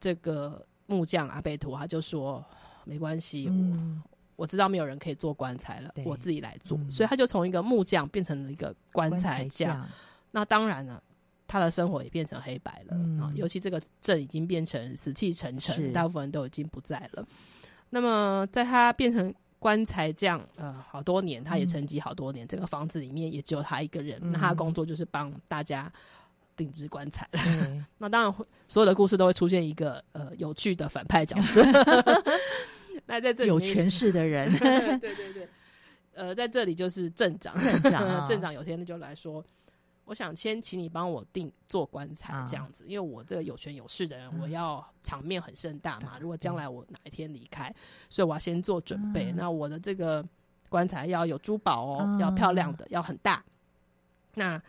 [0.00, 2.44] 这个木匠阿贝图他就说，
[2.84, 4.02] 没关系，嗯、
[4.36, 6.76] 我我知道没有人可以做棺材了，我自己来做。
[6.78, 9.88] 嗯、所以他就从一个木匠变成了一个棺材匠。
[10.30, 11.02] 那当然了。
[11.48, 13.28] 他的生活也变成黑白了啊！
[13.28, 17.22] 嗯、尤其这个镇已经变成死气沉沉，大部分人都已经不在了。
[17.90, 19.30] 那么，在他变成
[19.62, 24.18] 棺材匠呃好多年，他也沉寂好多年，嗯、这个房子里面也只有他一个人。
[24.20, 25.90] 嗯、那他的工作就是帮大家
[26.56, 27.40] 定制棺材了。
[27.46, 28.34] 嗯、 那当然，
[28.66, 31.62] 所有的故事都会出现一个呃有趣的反派角色。
[33.06, 34.50] 那在这里有权势的人，
[34.98, 35.48] 对对对，
[36.14, 39.44] 呃，在这里就是镇长，镇长、哦，镇长有天就来说。
[40.04, 46.14] 我想先请你帮我定做棺材这样子，啊、因为我这个有权有势的人，嗯、我要场面很盛大嘛。
[46.14, 47.74] 嗯、如果将来我哪一天离开，嗯、
[48.10, 49.30] 所以我要先做准备。
[49.30, 50.24] 嗯、那我的这个
[50.68, 53.42] 棺材要有珠宝哦，嗯、要漂亮的，要很大。
[54.34, 54.60] 那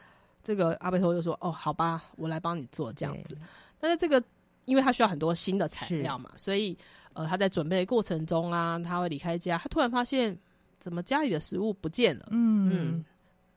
[0.43, 3.35] 这个阿贝托就说：“哦，好吧，我来帮你做这样子。”
[3.81, 4.23] 但是这个，
[4.65, 6.77] 因为他需要很多新的材料嘛，所以
[7.13, 10.37] 呃，他在准备的过程中啊，他会离开家，他突然发现
[10.79, 12.27] 怎么家里的食物不见了？
[12.29, 12.69] 嗯。
[12.71, 13.05] 嗯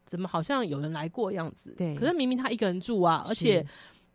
[0.07, 1.75] 怎么好像有人来过样子？
[1.77, 3.67] 对，可是明明他一个人住啊，而且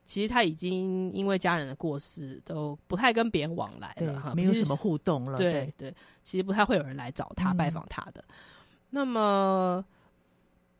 [0.05, 5.37] 其实他已经因为家人的过世，都不太跟别人往来了哈，没有什么互动了。
[5.37, 8.23] 对对，对，其实不太会有人来找他、嗯、拜访他的。
[8.89, 9.85] 那么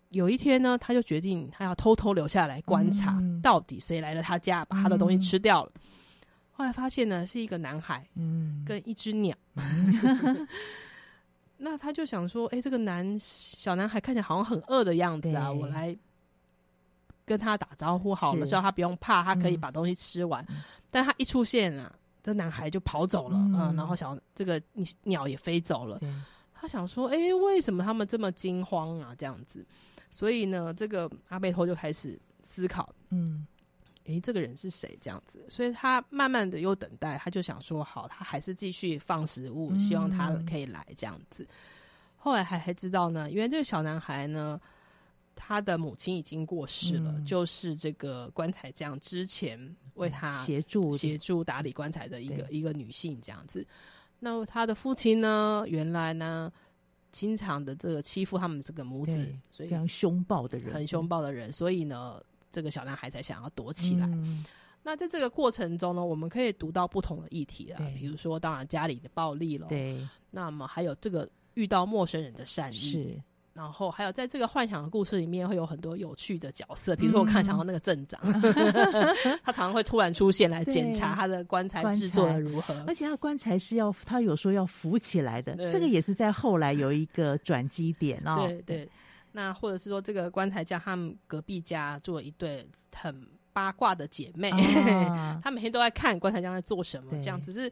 [0.09, 5.71] 有一天呢，他就决定他要偷偷留下来观察，嗯、到底谁来了他家，把他的东西吃掉了。
[5.75, 5.81] 嗯、
[6.51, 9.35] 后来发现呢，是一个男孩，嗯，跟一只鸟。
[11.61, 15.95] 嗯那他就想说，哎、欸，这个男小男孩看起来好像很饿的样子啊，我来
[17.23, 20.43] 跟他打招呼好了，是让他不用怕，他可以把东西吃完。
[20.49, 21.93] 嗯、但他一出现啊，
[22.23, 24.59] 这男孩就跑走了，嗯，嗯，然后小这个
[25.03, 26.01] 鸟也飞走了。
[26.53, 29.13] 他想说，哎、欸，为什么他们这么惊慌啊？
[29.15, 29.63] 这样子，
[30.09, 33.45] 所以呢，这个阿贝托就开始思考，嗯。
[34.11, 34.97] 诶、欸，这个人是谁？
[34.99, 41.47] 这样子，所以他慢慢的又等待，他就想说，好，他还是继续放食物，嗯、希望他可以来这样子。
[42.17, 44.59] 后来还还知道呢，因为这个小男孩呢，
[45.35, 49.57] 他的母亲已经过世了，嗯、就是这个棺材匠之前
[49.95, 53.65] 为他协助协助打理棺材的一个一个女性这样子。
[54.19, 56.51] 那他的父亲呢，原来呢，
[57.11, 62.21] 经常的这个欺负他们这个母子，所以非常凶暴的人，很凶暴的人，所以呢。
[62.51, 64.05] 这个小男孩才想要躲起来。
[64.07, 64.45] 嗯、
[64.83, 70.07] 那在这个过程中呢，我们可以读到不同的议题啊，对比如说，当然家里的暴力了，对。
[70.29, 73.21] 那么还有这个遇到陌生人的善意，是。
[73.53, 78.41] 然后还有在这个幻想的故事里面，会有很多有趣的角色，比如说我看想到那个镇长，嗯、
[79.43, 88.45] 他常常会突然出现来检查他的棺材制作的如何，而且他棺材是要他有说要浮起来的，对这个也是在后来有一个转机点哦。
[88.47, 88.89] 对对。
[89.33, 94.49] 那或者是说，这个棺材匠他们隔壁家住了一对很八卦的姐妹，
[95.07, 97.71] 啊、他每天都在看棺材匠在做什么，对这样只是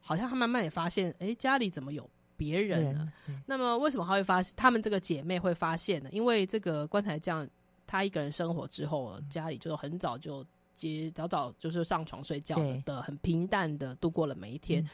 [0.00, 3.12] 好像她慢慢也发现，哎、欸，家里怎么有别人呢？
[3.46, 4.52] 那么为什么他会发现？
[4.56, 6.08] 他们这个姐妹会发现呢？
[6.12, 7.46] 因为这个棺材匠
[7.86, 10.44] 他一个人生活之后，家里就很早就
[10.74, 14.82] 接早早就是上床睡觉的，对的很平淡的度过了每一天。
[14.82, 14.88] 嗯、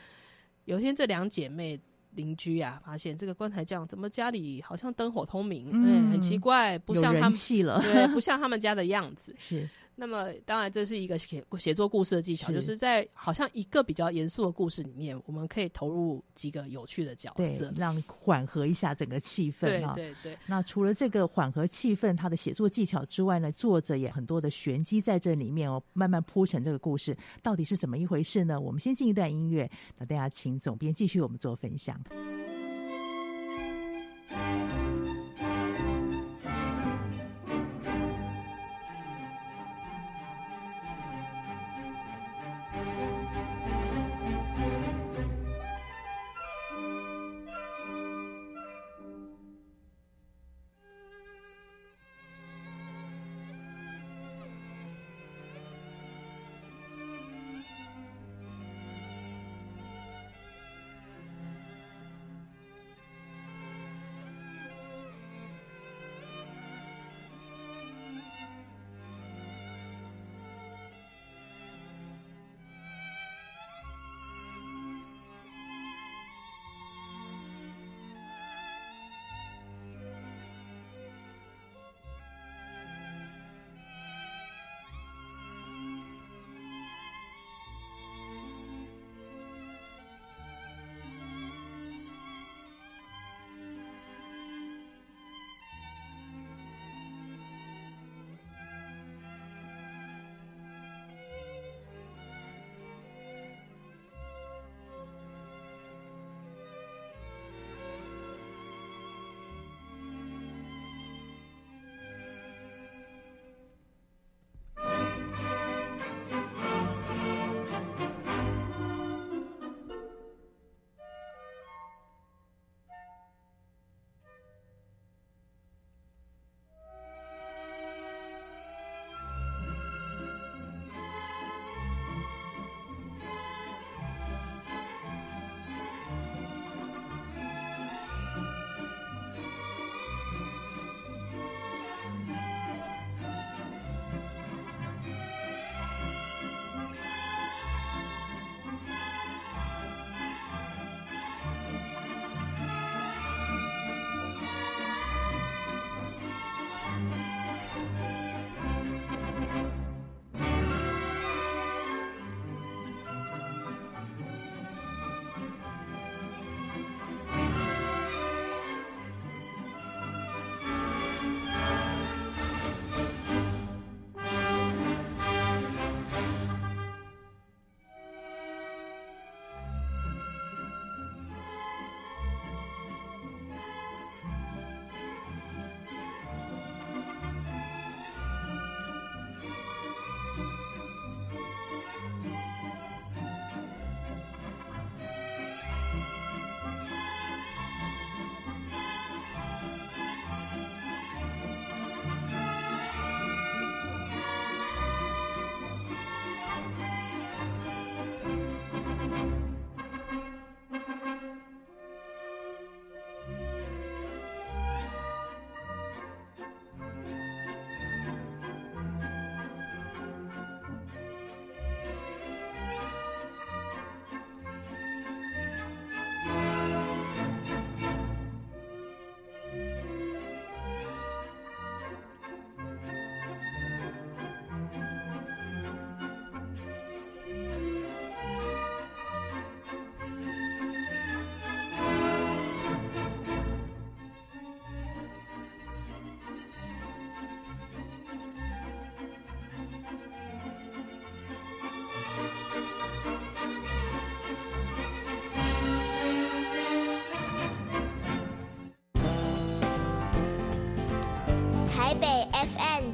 [0.64, 1.80] 有一天，这两姐妹。
[2.12, 7.32] 邻居啊，发现这个棺材匠怎么家里好像灯火通明，嗯，嗯，很奇怪，不像他们，
[7.82, 9.34] 对，不像他们家的样子。
[9.38, 9.68] 是。
[10.00, 19.66] 那么，当然这是一个写写作故事的技巧，是就是在好像一个比较严肃的故事里面，我们可以投入几个有趣的角色，让缓和一下整个气氛。
[19.68, 20.38] 对对对。
[20.46, 28.58] 那除了这个缓和气氛，他的写作技巧之外呢，作者也很多的玄机在这里面哦，慢慢铺成这个故事到底是怎么一回事呢？
[28.58, 32.00] 我们先进一段音乐，那大家请总编继续我们做分享。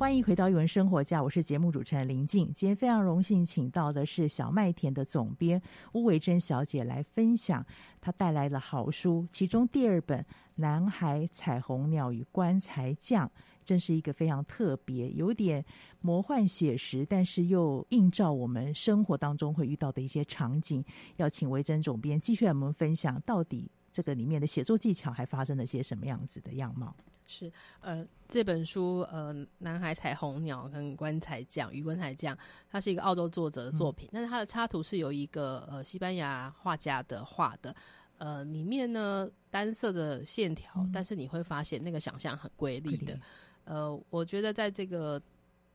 [0.00, 2.50] 欢迎回到艺文生活家，我是节目主持人林静。
[2.54, 5.60] 今天非常荣幸请到的是小麦田的总编
[5.92, 7.62] 巫维珍小姐来分享
[8.00, 10.18] 她带来的好书，其中第二本
[10.54, 13.28] 《男孩、彩虹鸟与棺材匠》，
[13.62, 15.62] 真是一个非常特别、有点
[16.00, 20.82] 魔幻写实，但是又映照我们生活当中会遇到的一些场景。
[21.18, 26.94] 要请维珍总编继续来我们分享，到底这个里面的写作技巧还发生了些什么样子的样貌。
[27.26, 32.34] 是，呃，这本书，呃，《男孩、彩虹鸟跟棺材匠与棺材匠》，
[32.68, 37.72] 它是一个澳洲作者的作品，嗯、但是它的插图是由一个呃西班牙画家的画的，
[38.18, 43.16] 呃，里面呢单色的线条，嗯、但是你会发现那个想象很瑰丽的，
[43.62, 45.22] 呃，我觉得在这个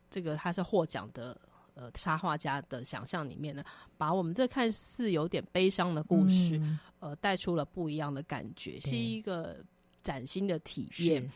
[0.10, 1.40] 这个它是获奖的
[1.76, 3.64] 呃插画家的想象里面呢，
[3.98, 9.64] 把我们这看似有点悲伤的故事，嗯、呃，带出了不一样的感觉，是一个。
[10.06, 11.28] 崭新的体验，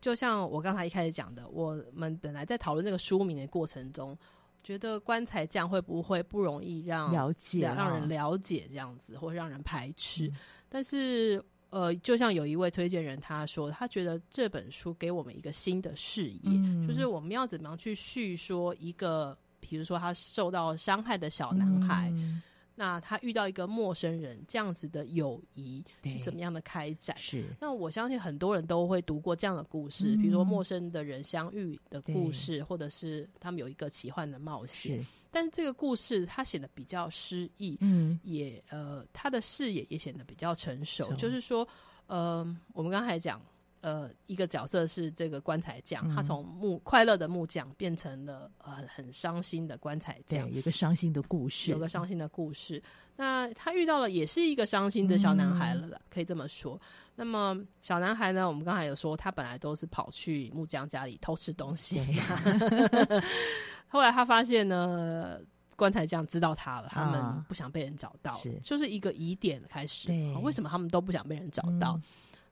[0.00, 4.18] 就像我刚才一开始讲的，我们本来在讨论这个书名的过程中，
[4.64, 10.26] 觉得棺材匠会不会不容易让了解、啊、让人了解这样子，或让人排斥？
[10.26, 10.36] 嗯、
[10.68, 19.38] 但是，呃，就像有一位推荐人他说，他觉得这本书给我们一个新的视野，嗯、就是我们要怎么样去叙说一个，
[19.70, 22.10] 比如说他受到伤害的小男孩。
[22.10, 22.42] 嗯
[22.76, 27.14] 那他遇到一个陌生人，这样子的友谊是怎么样的开展？
[27.18, 27.44] 是。
[27.60, 35.04] 那我相信很多人都会读过这样的故事，嗯、比如说陌生的人相遇的故事，或者是他们有一个奇幻的冒险。
[35.30, 41.12] 但是这个故事它显得比较诗意，嗯，也呃，他的视野也显得比较成熟。
[41.16, 41.68] 就是说，
[42.06, 42.38] 呃，
[42.72, 43.38] 我们刚才讲。
[43.80, 52.82] 呃，一个角色是这个棺材匠，嗯、他从木快乐的木匠变成了呃很伤心的棺材匠，有一个伤心的故事，有个伤心的故事。
[53.16, 56.80] 那他遇到了也是一个伤心的小男孩了，嗯、可以这么说。
[57.14, 63.22] 那么小男孩呢，我们刚才有说，他本来都是跑去木匠家里偷吃东西，对。
[63.88, 65.38] 后来他发现呢，
[65.76, 68.58] 棺材匠知道他了，他们不想被人找到，是。
[68.62, 70.08] 就是一个疑点开始。
[70.08, 70.34] 对。
[70.36, 71.96] 为什么他们都不想被人找到？
[71.96, 72.02] 嗯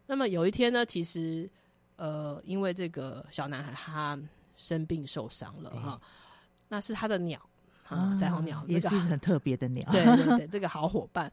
[0.08, 1.48] 那么有一天呢，其实，
[1.96, 4.18] 呃，因为这个小男孩他
[4.56, 6.00] 生病受伤了哈，
[6.68, 7.38] 那是他的鸟
[7.86, 9.86] 啊，彩虹鸟，也是很特别的鸟。
[9.92, 11.30] 对 对对，这个好伙伴。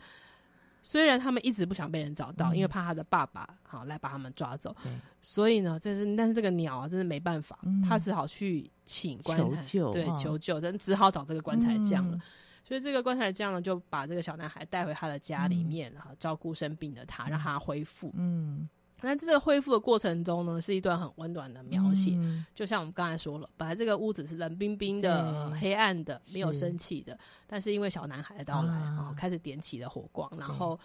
[0.84, 4.76] 虽然他们一直不想被人找到，因为怕他的爸爸好来把他们抓走，
[5.24, 7.58] 所以呢，这是但是这个鸟啊，真是没办法，
[7.88, 12.20] 他只好去请棺材，对，求救，真只好找这个棺材匠了。
[12.68, 18.11] 所以这个棺材匠呢，就把这个小男孩带回他的家里面，然后、嗯、照顾生病的他，让他恢复。
[18.16, 18.68] 嗯，
[19.01, 22.13] 那这个恢复的过程中呢，是一段很温暖的描写。
[22.16, 30.80] 嗯、就像我们刚才说了，本来这个屋子是冷冰冰的、对黑暗的、没有生气的，是但是因为小男孩的到来，然后、啊、开始点起了火光，然后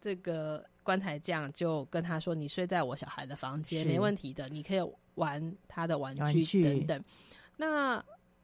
[0.00, 4.80] 这个棺材匠就跟他说：“你睡在我小孩的房间，没问题的，你可以
[5.14, 7.04] 玩他的玩具等等。”
[7.56, 8.02] 那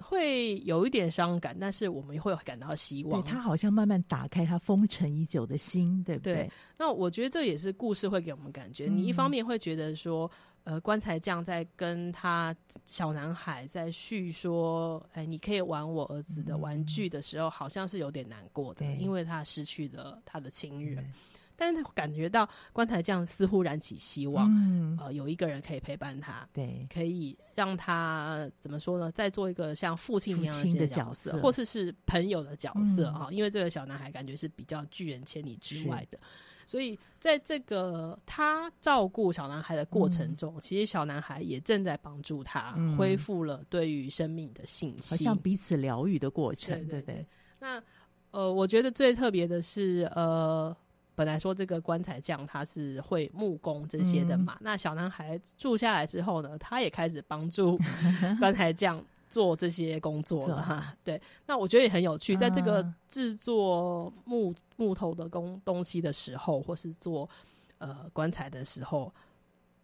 [0.08, 3.20] 会有一点伤感，但是我们会感到希望。
[3.20, 6.34] 对，他好像慢慢打开他封尘已久的心，对不对？
[6.34, 6.50] 对。
[6.78, 8.86] 那我觉得这也是故事会给我们感觉。
[8.86, 10.30] 嗯、你一方面会觉得说，
[10.62, 12.54] 呃，棺材匠在跟他
[12.84, 21.04] 小男孩在叙说，哎，你可以玩我儿子的玩具的时候，嗯、好像是有点难过的，因为他失去了他的亲人。
[21.56, 29.10] 但是他感觉到棺材匠似乎燃起希望，嗯、呃，有一个人可以陪伴他，对，可以让他怎么说呢？
[29.12, 33.32] 再做一个像父亲一样的角色，角色或是是朋友的角色啊、嗯哦。
[33.32, 36.18] 因为这个小男孩感觉是比较拒人千里之外的，
[36.66, 46.86] 所以在这个他照顾小男孩的过程中，嗯、其实小男孩也正在帮助他恢复了对于生命的信心，好像彼此疗愈的过程。
[46.86, 47.26] 对对
[47.58, 47.82] 那
[48.30, 50.76] 呃，我觉得最特别的是呃。
[51.16, 57.76] 本来说这个棺材匠他是会木工这些的嘛，嗯、那小男孩住下来之后呢，他也开始帮助
[58.38, 60.94] 棺材匠做这些工作了哈。
[61.02, 67.28] 对，那我觉得也很有趣，在这个制作木木头的工东西的时候，或是做
[67.78, 69.10] 呃棺材的时候。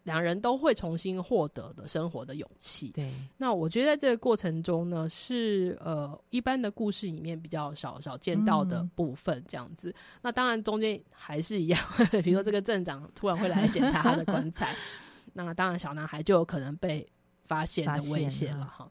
[0.03, 2.91] 两人都会重新获得的生活的勇气。
[2.91, 9.89] 对，那我觉得在这个过程中呢，是呃一般的故事里面比较少少见到的部分，这样子。
[9.89, 11.79] 嗯、那当然中间还是一样，
[12.23, 14.75] 比如说这个镇长突然会来检查他的棺材，
[15.33, 17.07] 那当然小男孩就有可能被
[17.45, 18.89] 发现的危险了哈。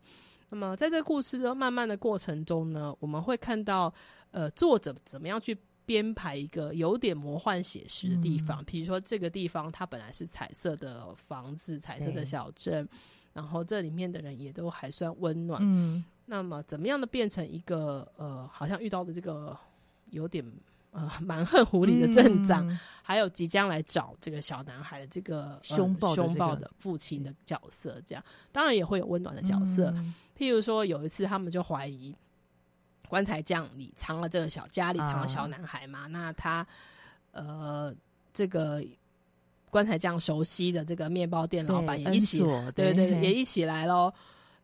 [0.49, 3.93] 那么在这个故事的慢慢的过程中呢，我们会看到，
[4.33, 8.65] 呃，作者怎么样去编排一个有点魔幻写实的地方。
[8.65, 12.89] 比、嗯、如说，这个地方它本来是彩色的房子、彩色的小镇，
[13.33, 15.61] 然后这里面的人也都还算温暖。
[15.63, 19.57] 嗯，那么怎么样的变成一个呃，好像遇到的这个
[20.11, 20.45] 有点。
[20.95, 28.23] 呃，蛮横无理的镇长，嗯，还有即将来找这个小男孩的这个凶暴凶暴的父亲的角色，这样
[28.53, 30.15] 当然也会有温暖的角色，嗯。
[30.37, 32.15] 譬如说，有一次他们就怀疑
[33.13, 36.67] 棺材匠里藏了这个小家里藏了小男孩嘛，啊，那他
[37.33, 37.95] 呃，
[38.33, 38.83] 这个
[39.69, 42.39] 棺材匠熟悉的这个面包店老板也一起，
[42.75, 44.11] 对对，对，也一起来喽，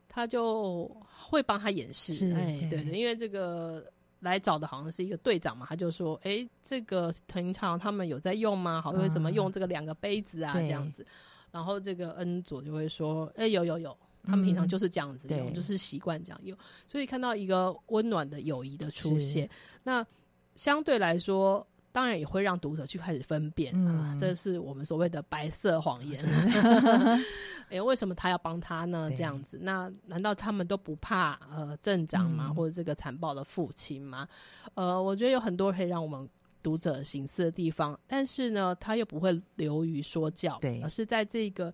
[0.08, 0.90] 他就
[1.28, 3.84] 会帮他演示，哎，对，对对，因为这个。
[4.20, 8.82] 来找的好像是一个队长嘛，他就说：“哎、欸，这个平常他们有在用吗？
[8.82, 10.54] 好，为什么用这个两个杯子啊？
[10.54, 11.06] 这样子。”
[11.52, 13.96] 然后这个恩佐就会说：“哎、欸，有有有，
[14.28, 16.56] 他们平常就是这样子用，嗯、就是习惯这样用。
[16.86, 19.48] 所以看到一个温暖的友谊的出现，
[19.82, 20.06] 那
[20.54, 26.22] 相对来说。”当然也会让读者去开始分辨、嗯、啊，这是我们所谓的白色谎言。
[26.24, 27.18] 哎、
[27.70, 29.10] 欸，为什么他要帮他呢？
[29.16, 32.54] 这样子，那难道他们都不怕呃镇长吗、嗯？
[32.54, 34.28] 或者这个残暴的父亲吗？
[34.74, 36.28] 呃，我觉得有很多可以让我们
[36.62, 41.72] 读者省思的地方，但是呢，他又不会流于说教，而是在这个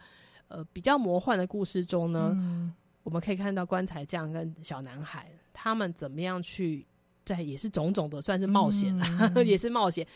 [0.55, 6.87] 呃比较魔幻的故事中呢、嗯，我们可以看到棺材匠跟小男孩他们怎么样去。
[7.27, 8.95] 在也是种种的，算是冒险
[9.47, 10.07] 也是冒险。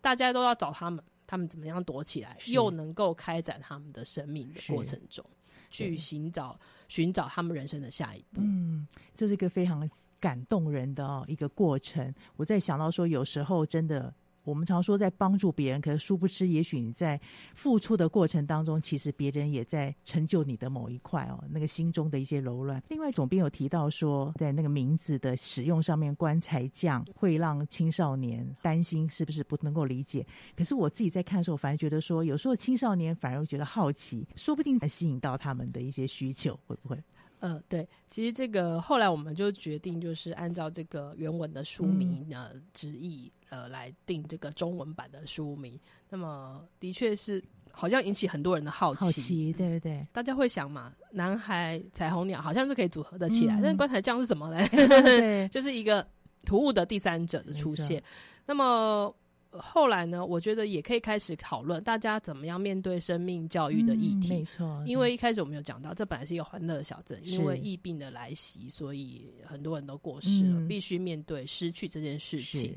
[0.00, 5.24] 大家都要找他们，他们怎么样躲起来，又能够开展他们的生命的过程中，
[5.70, 8.40] 去寻找寻找他们人生的下一步。
[8.40, 8.84] 嗯，
[9.14, 9.88] 这是一个非常
[10.18, 12.12] 感动人的哦一个过程。
[12.34, 14.12] 我在想到说，有时候真的。
[14.46, 17.20] 我们常说在帮助别人，可是殊不知，也许你在
[17.56, 22.80] 付出的过程当中，其实别人也在成就你的某一块哦，那个心中的一些柔软。
[22.88, 30.24] 另外，总编有提到说，在那个名字的使用上面，棺材匠会让青少年担心是不是不能够理解。
[30.56, 36.96] 可是我自己在看的时候，反而觉得说，有时候青少年反而会觉得好奇，说不定能吸引到他们的一些需求，会不会？
[37.40, 45.78] 呃，对，其实这个后来我们就决定，就是按照这个原文的书名呢直译，呃，来定这个中文版的书名。
[46.08, 50.06] 那么的确是好像引起很多人的好奇，好奇，对不对？
[50.12, 54.66] 大家会想嘛，男孩、彩虹鸟好像是可以组合的起来，嗯、但是棺材匠是什么嘞？
[54.72, 56.06] 对， 就是一个
[56.44, 58.02] 突兀的第三者的出现。
[58.46, 59.14] 那么。
[59.58, 64.28] 后来呢，我觉得也可以开始讨论大家怎么样面对生命教育的议题。
[64.28, 72.76] 嗯、没错，因为一开始我们有讲到，这本来是一个欢乐小镇，因为疫病的来袭，所以很多人都过世了，嗯、必须面对失去这件事情。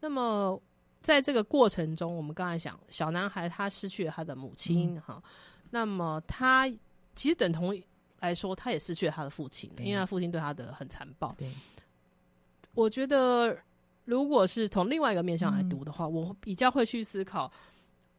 [0.00, 0.60] 那么
[1.00, 5.22] 在这个过程中，我们刚才讲小男孩他失去了他的母亲，哈、嗯，
[5.70, 6.68] 那么他
[7.14, 7.78] 其实等同
[8.20, 11.34] 来说，他也失去了他的父亲，因为他父亲对他的很残暴。
[11.38, 11.50] 对，
[12.74, 13.58] 我觉得。
[14.10, 17.50] 如果是从另外一个面向来读的话，嗯，我比较会去思考，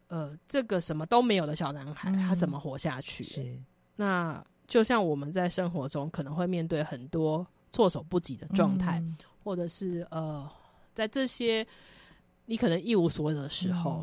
[0.07, 3.25] 呃，这个什么都没有的小男孩，嗯，他怎么活下去？
[3.25, 3.59] 是，
[3.97, 10.49] 那就像我们在生活中可能会面对很多措手不及的状态，嗯，或者是呃，
[10.93, 11.67] 在这些
[12.45, 14.01] 你可能一无所有的时候，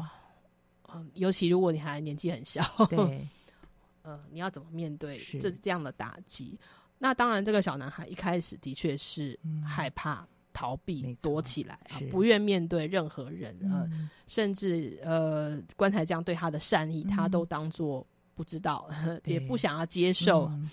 [0.93, 3.27] 嗯，呃，尤其如果你还年纪很小，对，
[4.03, 6.59] 呃，你要怎么面对这这样的打击？
[6.99, 10.27] 那当然，这个小男孩一开始的确是害怕。
[10.59, 13.57] 嗯逃避、躲起来，啊、不愿面对任何人，
[14.27, 18.05] 甚至呃，棺材匠对他的善意，嗯、他都当做
[18.35, 18.91] 不知道，
[19.25, 20.69] 也不想要接受、嗯。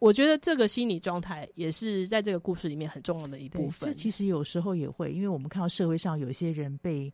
[0.00, 3.88] 我觉得这个心理状态也是在这个故事里面很重要的一部分。
[3.88, 7.12] 这其实有时候也会，因为我们看到社会上有些人被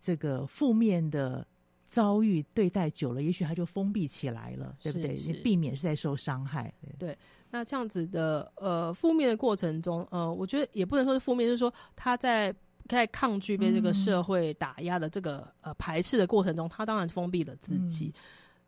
[0.00, 1.46] 这个负面的
[1.92, 5.14] 遭遇对待久了，也许他就封闭起来了，对不对？
[5.26, 6.72] 你避免是在受伤害。
[6.98, 7.10] 对。
[7.10, 7.18] 对
[7.50, 12.52] 那这样子的呃负面的过程中，呃，我觉得也不能说是负面，就是说他在
[12.88, 18.06] 在抗拒被这个社会打压的这个、嗯、呃排斥的过程中，他当然封闭了自己。
[18.06, 18.20] 嗯、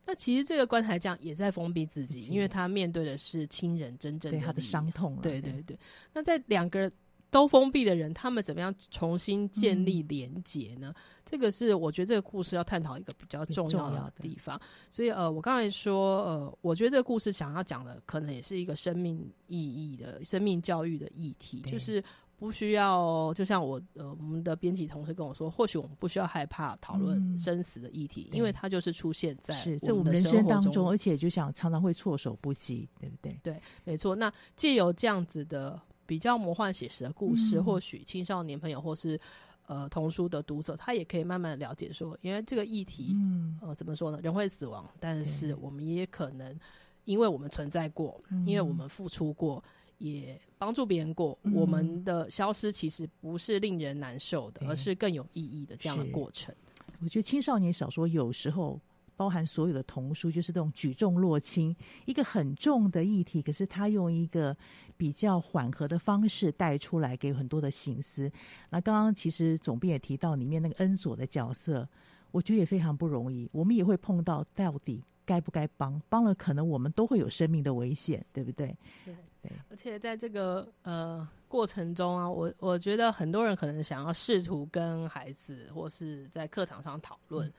[0.05, 5.17] 那其实这个棺材匠也在封闭自己，因为他面对的是亲人真正的他的伤痛。
[5.23, 5.79] 对对对。
[6.13, 6.93] 那在两个人。
[7.35, 10.95] 都封闭的人，他们怎么样重新建立连结呢？
[10.97, 14.61] 嗯、这个是我觉得这个故事要探讨一个比较重要的地方。
[14.89, 22.01] 所以呃，我刚才说呃，我觉得这个故事想要讲的，可能也是一个生命意义的生命教育的议题，就是
[22.37, 29.53] 不需要，就像我呃我们的编辑同事跟我说，或许我们不需要害怕讨论生死的议题，嗯、因为它就是出现在
[29.93, 33.41] 我们的人生当中，而且就想常常会措手不及，对不对？
[33.43, 34.15] 对，没错。
[34.15, 35.83] 那借由这样子的。
[36.07, 39.19] 比较魔幻写实的故事，嗯、或许青少年朋友或是
[39.67, 44.19] 呃童书的读者，他也可以慢慢了解说，因为这个议题，嗯，呃，怎么说呢？
[44.23, 46.59] 人会死亡，但是我们也可能
[47.05, 49.63] 因为我们存在过，嗯、因为我们付出过，
[49.99, 56.55] 也帮助别人过，嗯、我们的消失其实不是令人难受的，而是更有意义的这样的过程。
[57.01, 58.81] 我觉得青少年小说有时候。
[59.17, 64.57] 包含所有的童书，就是这种举重若轻，一个很重的议题，可是他用一个
[64.97, 68.31] 比较缓和的方式带出来，给很多的省思。
[68.71, 71.89] 那刚刚其实总编也提到里面那个恩佐的角色，
[72.31, 73.49] 我觉得也非常不容易。
[73.53, 78.77] 我们也会碰到到底该不该帮，帮了可能我们都会有生命的危险，对不对？
[79.05, 79.53] 对对。
[79.71, 87.49] 而且在这个呃过程中啊，我我觉得很多人可能想要试图跟孩子或是在课堂上讨论。
[87.49, 87.53] 嗯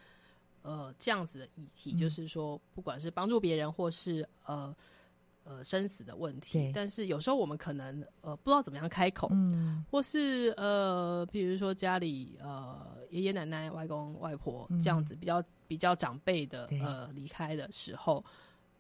[0.65, 4.75] 呃，这样子的议题，嗯、就是说，不管是帮助别人，或是呃
[5.43, 18.25] 呃生死的问题，但是有时候我们可能呃不知道怎么样开口，嗯，或是呃，比如说家里呃爷爷奶奶、外公外婆这样子比较、嗯、比较长辈的呃离开的时候，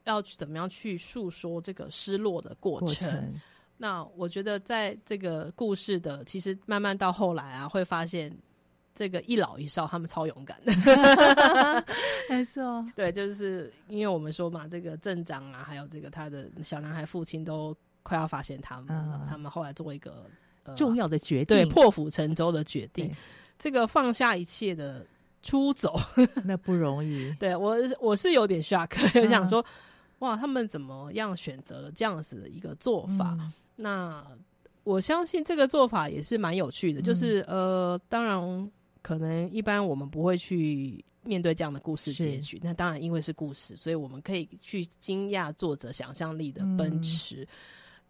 [0.05, 3.41] 要去怎么样去诉说这个失落的过程，过程？
[3.77, 8.35] 那我觉得在这个故事的，其实慢慢到后来啊，会发现。
[8.95, 10.71] 这个一老一少，他们超勇敢的，
[12.31, 12.83] 没错。
[12.95, 20.25] 对，就是因为我们说嘛，这个镇长啊，还有这个他的小男孩父亲都快要发现他们，嗯、他们后来做一个、
[20.63, 23.13] 呃、重要的决定，对，破釜沉舟的决定，
[23.59, 25.05] 这个放下一切的
[25.43, 25.99] 出走，
[26.45, 27.29] 那不容易。
[27.33, 29.63] 对我，我是有点 shock，就、嗯、想说，
[30.19, 33.35] 哇，他们怎么样选择了这样子的一个做法？
[33.41, 34.25] 嗯、那
[34.85, 38.71] 我相信这个做法也是蛮有趣的，就是、嗯、呃，当然。
[39.05, 47.47] 可能一般我们不会去面对这样的故事结局，那当然因为是故事，所以我们可以去惊讶作者想象力的奔驰、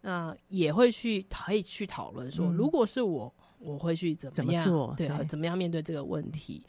[0.00, 4.94] 那也会去可以去讨论说、嗯，如果是我，我会去怎么样怎么做？
[4.96, 6.66] 对，对怎么样面对这个问题？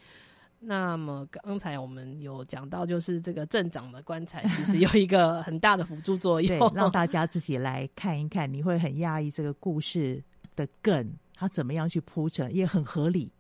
[0.60, 10.22] 那么刚才我们有讲到，就是这个镇长的棺材其实有一个很大的辅助作用， 对，让大 家自己来看一看，你会很讶异这个故事
[10.54, 13.32] 的梗，它怎么样去铺陈，也很合理。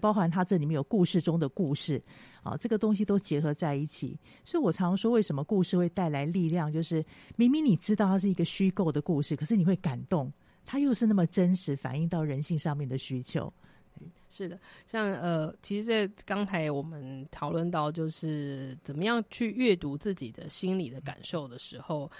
[0.00, 2.02] 包含它这里面有故事中的故事，
[2.42, 4.18] 啊，这个东西都结合在一起。
[4.44, 6.72] 所以我常说，为什么故事会带来力量？
[6.72, 7.04] 就是
[7.36, 10.32] 明明你知道它是一个虚构的故事，可是你会感动，
[10.64, 13.52] 它又是那么真实，反映到人性上面的需求。
[14.28, 22.10] 是的，像呃，其实在刚才我们讨论到，就是怎么样去阅读自己的心理的感受的时候，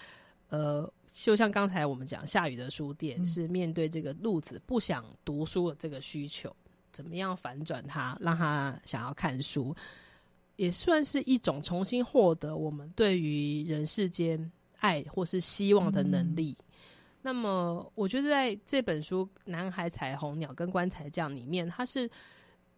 [0.49, 6.55] 呃，就像刚才我们讲下雨的书店，嗯，是面对这个路子不想读书的这个需求。
[6.97, 9.77] 怎么样反转他，让他想要看书，
[10.57, 16.57] 也算是一种重新获得我们对于人世间爱或是希望的能力。
[16.59, 16.65] 嗯。
[17.21, 22.11] 那么，我觉得在这本书《男孩、彩虹鸟跟棺材匠》里面，他是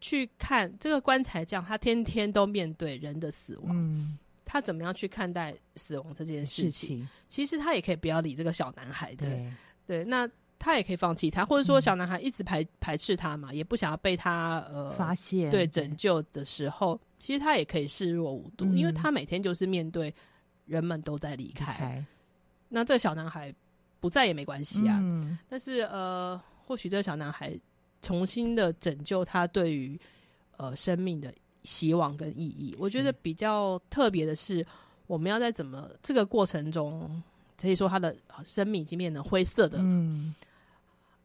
[0.01, 6.73] 去看这个棺材匠，他天天都面对人的死亡，嗯，他怎么样去看待死亡这件事情？
[6.73, 9.53] 事情其实他也可以不要理这个小男孩的，对，
[9.87, 10.29] 对，那。
[10.59, 20.13] 他也可以放弃他，或者说小男孩一直排、嗯、排斥他嘛，也不想要被他呃发现对拯救的时候，其实他也可以视若无睹、嗯，因为他每天就是面对
[20.67, 22.05] 人们都在离开，开，
[22.69, 23.55] 那这个小男孩
[24.01, 24.99] 不在也没关系啊。
[25.01, 27.59] 嗯、但是呃，或许这个小男孩
[28.03, 29.99] 重新的拯救他对于
[30.57, 31.33] 呃生命的
[31.63, 34.65] 希望跟意义，我觉得比较特别的是，
[35.07, 37.23] 我们要在怎么这个过程中，
[37.61, 39.85] 可以说他的生命已经变成灰色的了。
[39.85, 40.35] 嗯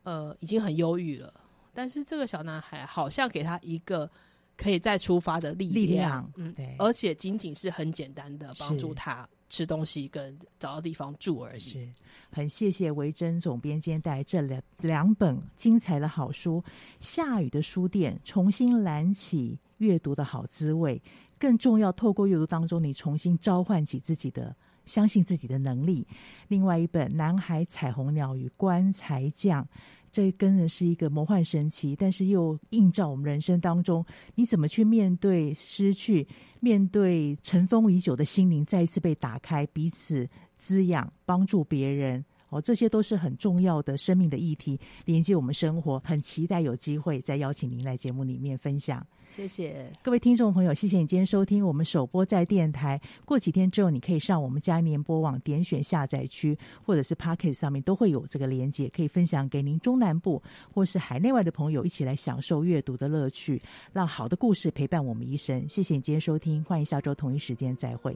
[0.03, 1.33] 呃，已经很忧郁了，
[1.73, 4.09] 但是这个小男孩好像给他一个
[4.57, 11.61] 可以再出发的力量，力量嗯，对，而且仅仅是很简单的帮助他吃东西跟找到地方住而已。
[11.61, 11.87] 是，
[12.29, 16.61] 很谢谢维珍总编兼带这两两本精彩的好书，
[16.99, 21.01] 《下雨的书店》重新燃起阅读的好滋味，
[21.39, 24.53] 更重要，透过阅读当中，你重新召唤起自己的。
[24.85, 26.05] 相信自己的能力。
[26.47, 29.63] 另外一本《男孩、彩虹鸟与棺材匠》，
[30.11, 34.05] 这跟的是一个魔幻神奇，但是又映照我们人生当中，
[34.35, 36.27] 你怎么去面对失去，
[36.59, 42.23] 面对尘封已久的心灵再一次被打开，彼此滋养，帮助别人。
[42.49, 45.99] 哦，这些都是很重要的生命的议题，连接我们生活。
[46.05, 49.03] 很期待有机会再邀请您来节目里面分享。
[49.35, 53.01] 谢谢各位听众朋友，谢谢你今天收听我们首播在电台。
[53.25, 56.55] 过几天之后，你可以上我们嘉年播网点选下载区，
[56.85, 60.39] 或者是 Podcast 上面都会有这个连接，可以分享给您中南部
[60.71, 63.59] 或是海内外的朋友一起来享受阅读的乐趣，
[63.91, 65.67] 让好的故事陪伴我们一生。
[65.67, 68.15] 谢谢你今天收听，欢迎下周同一时间再会。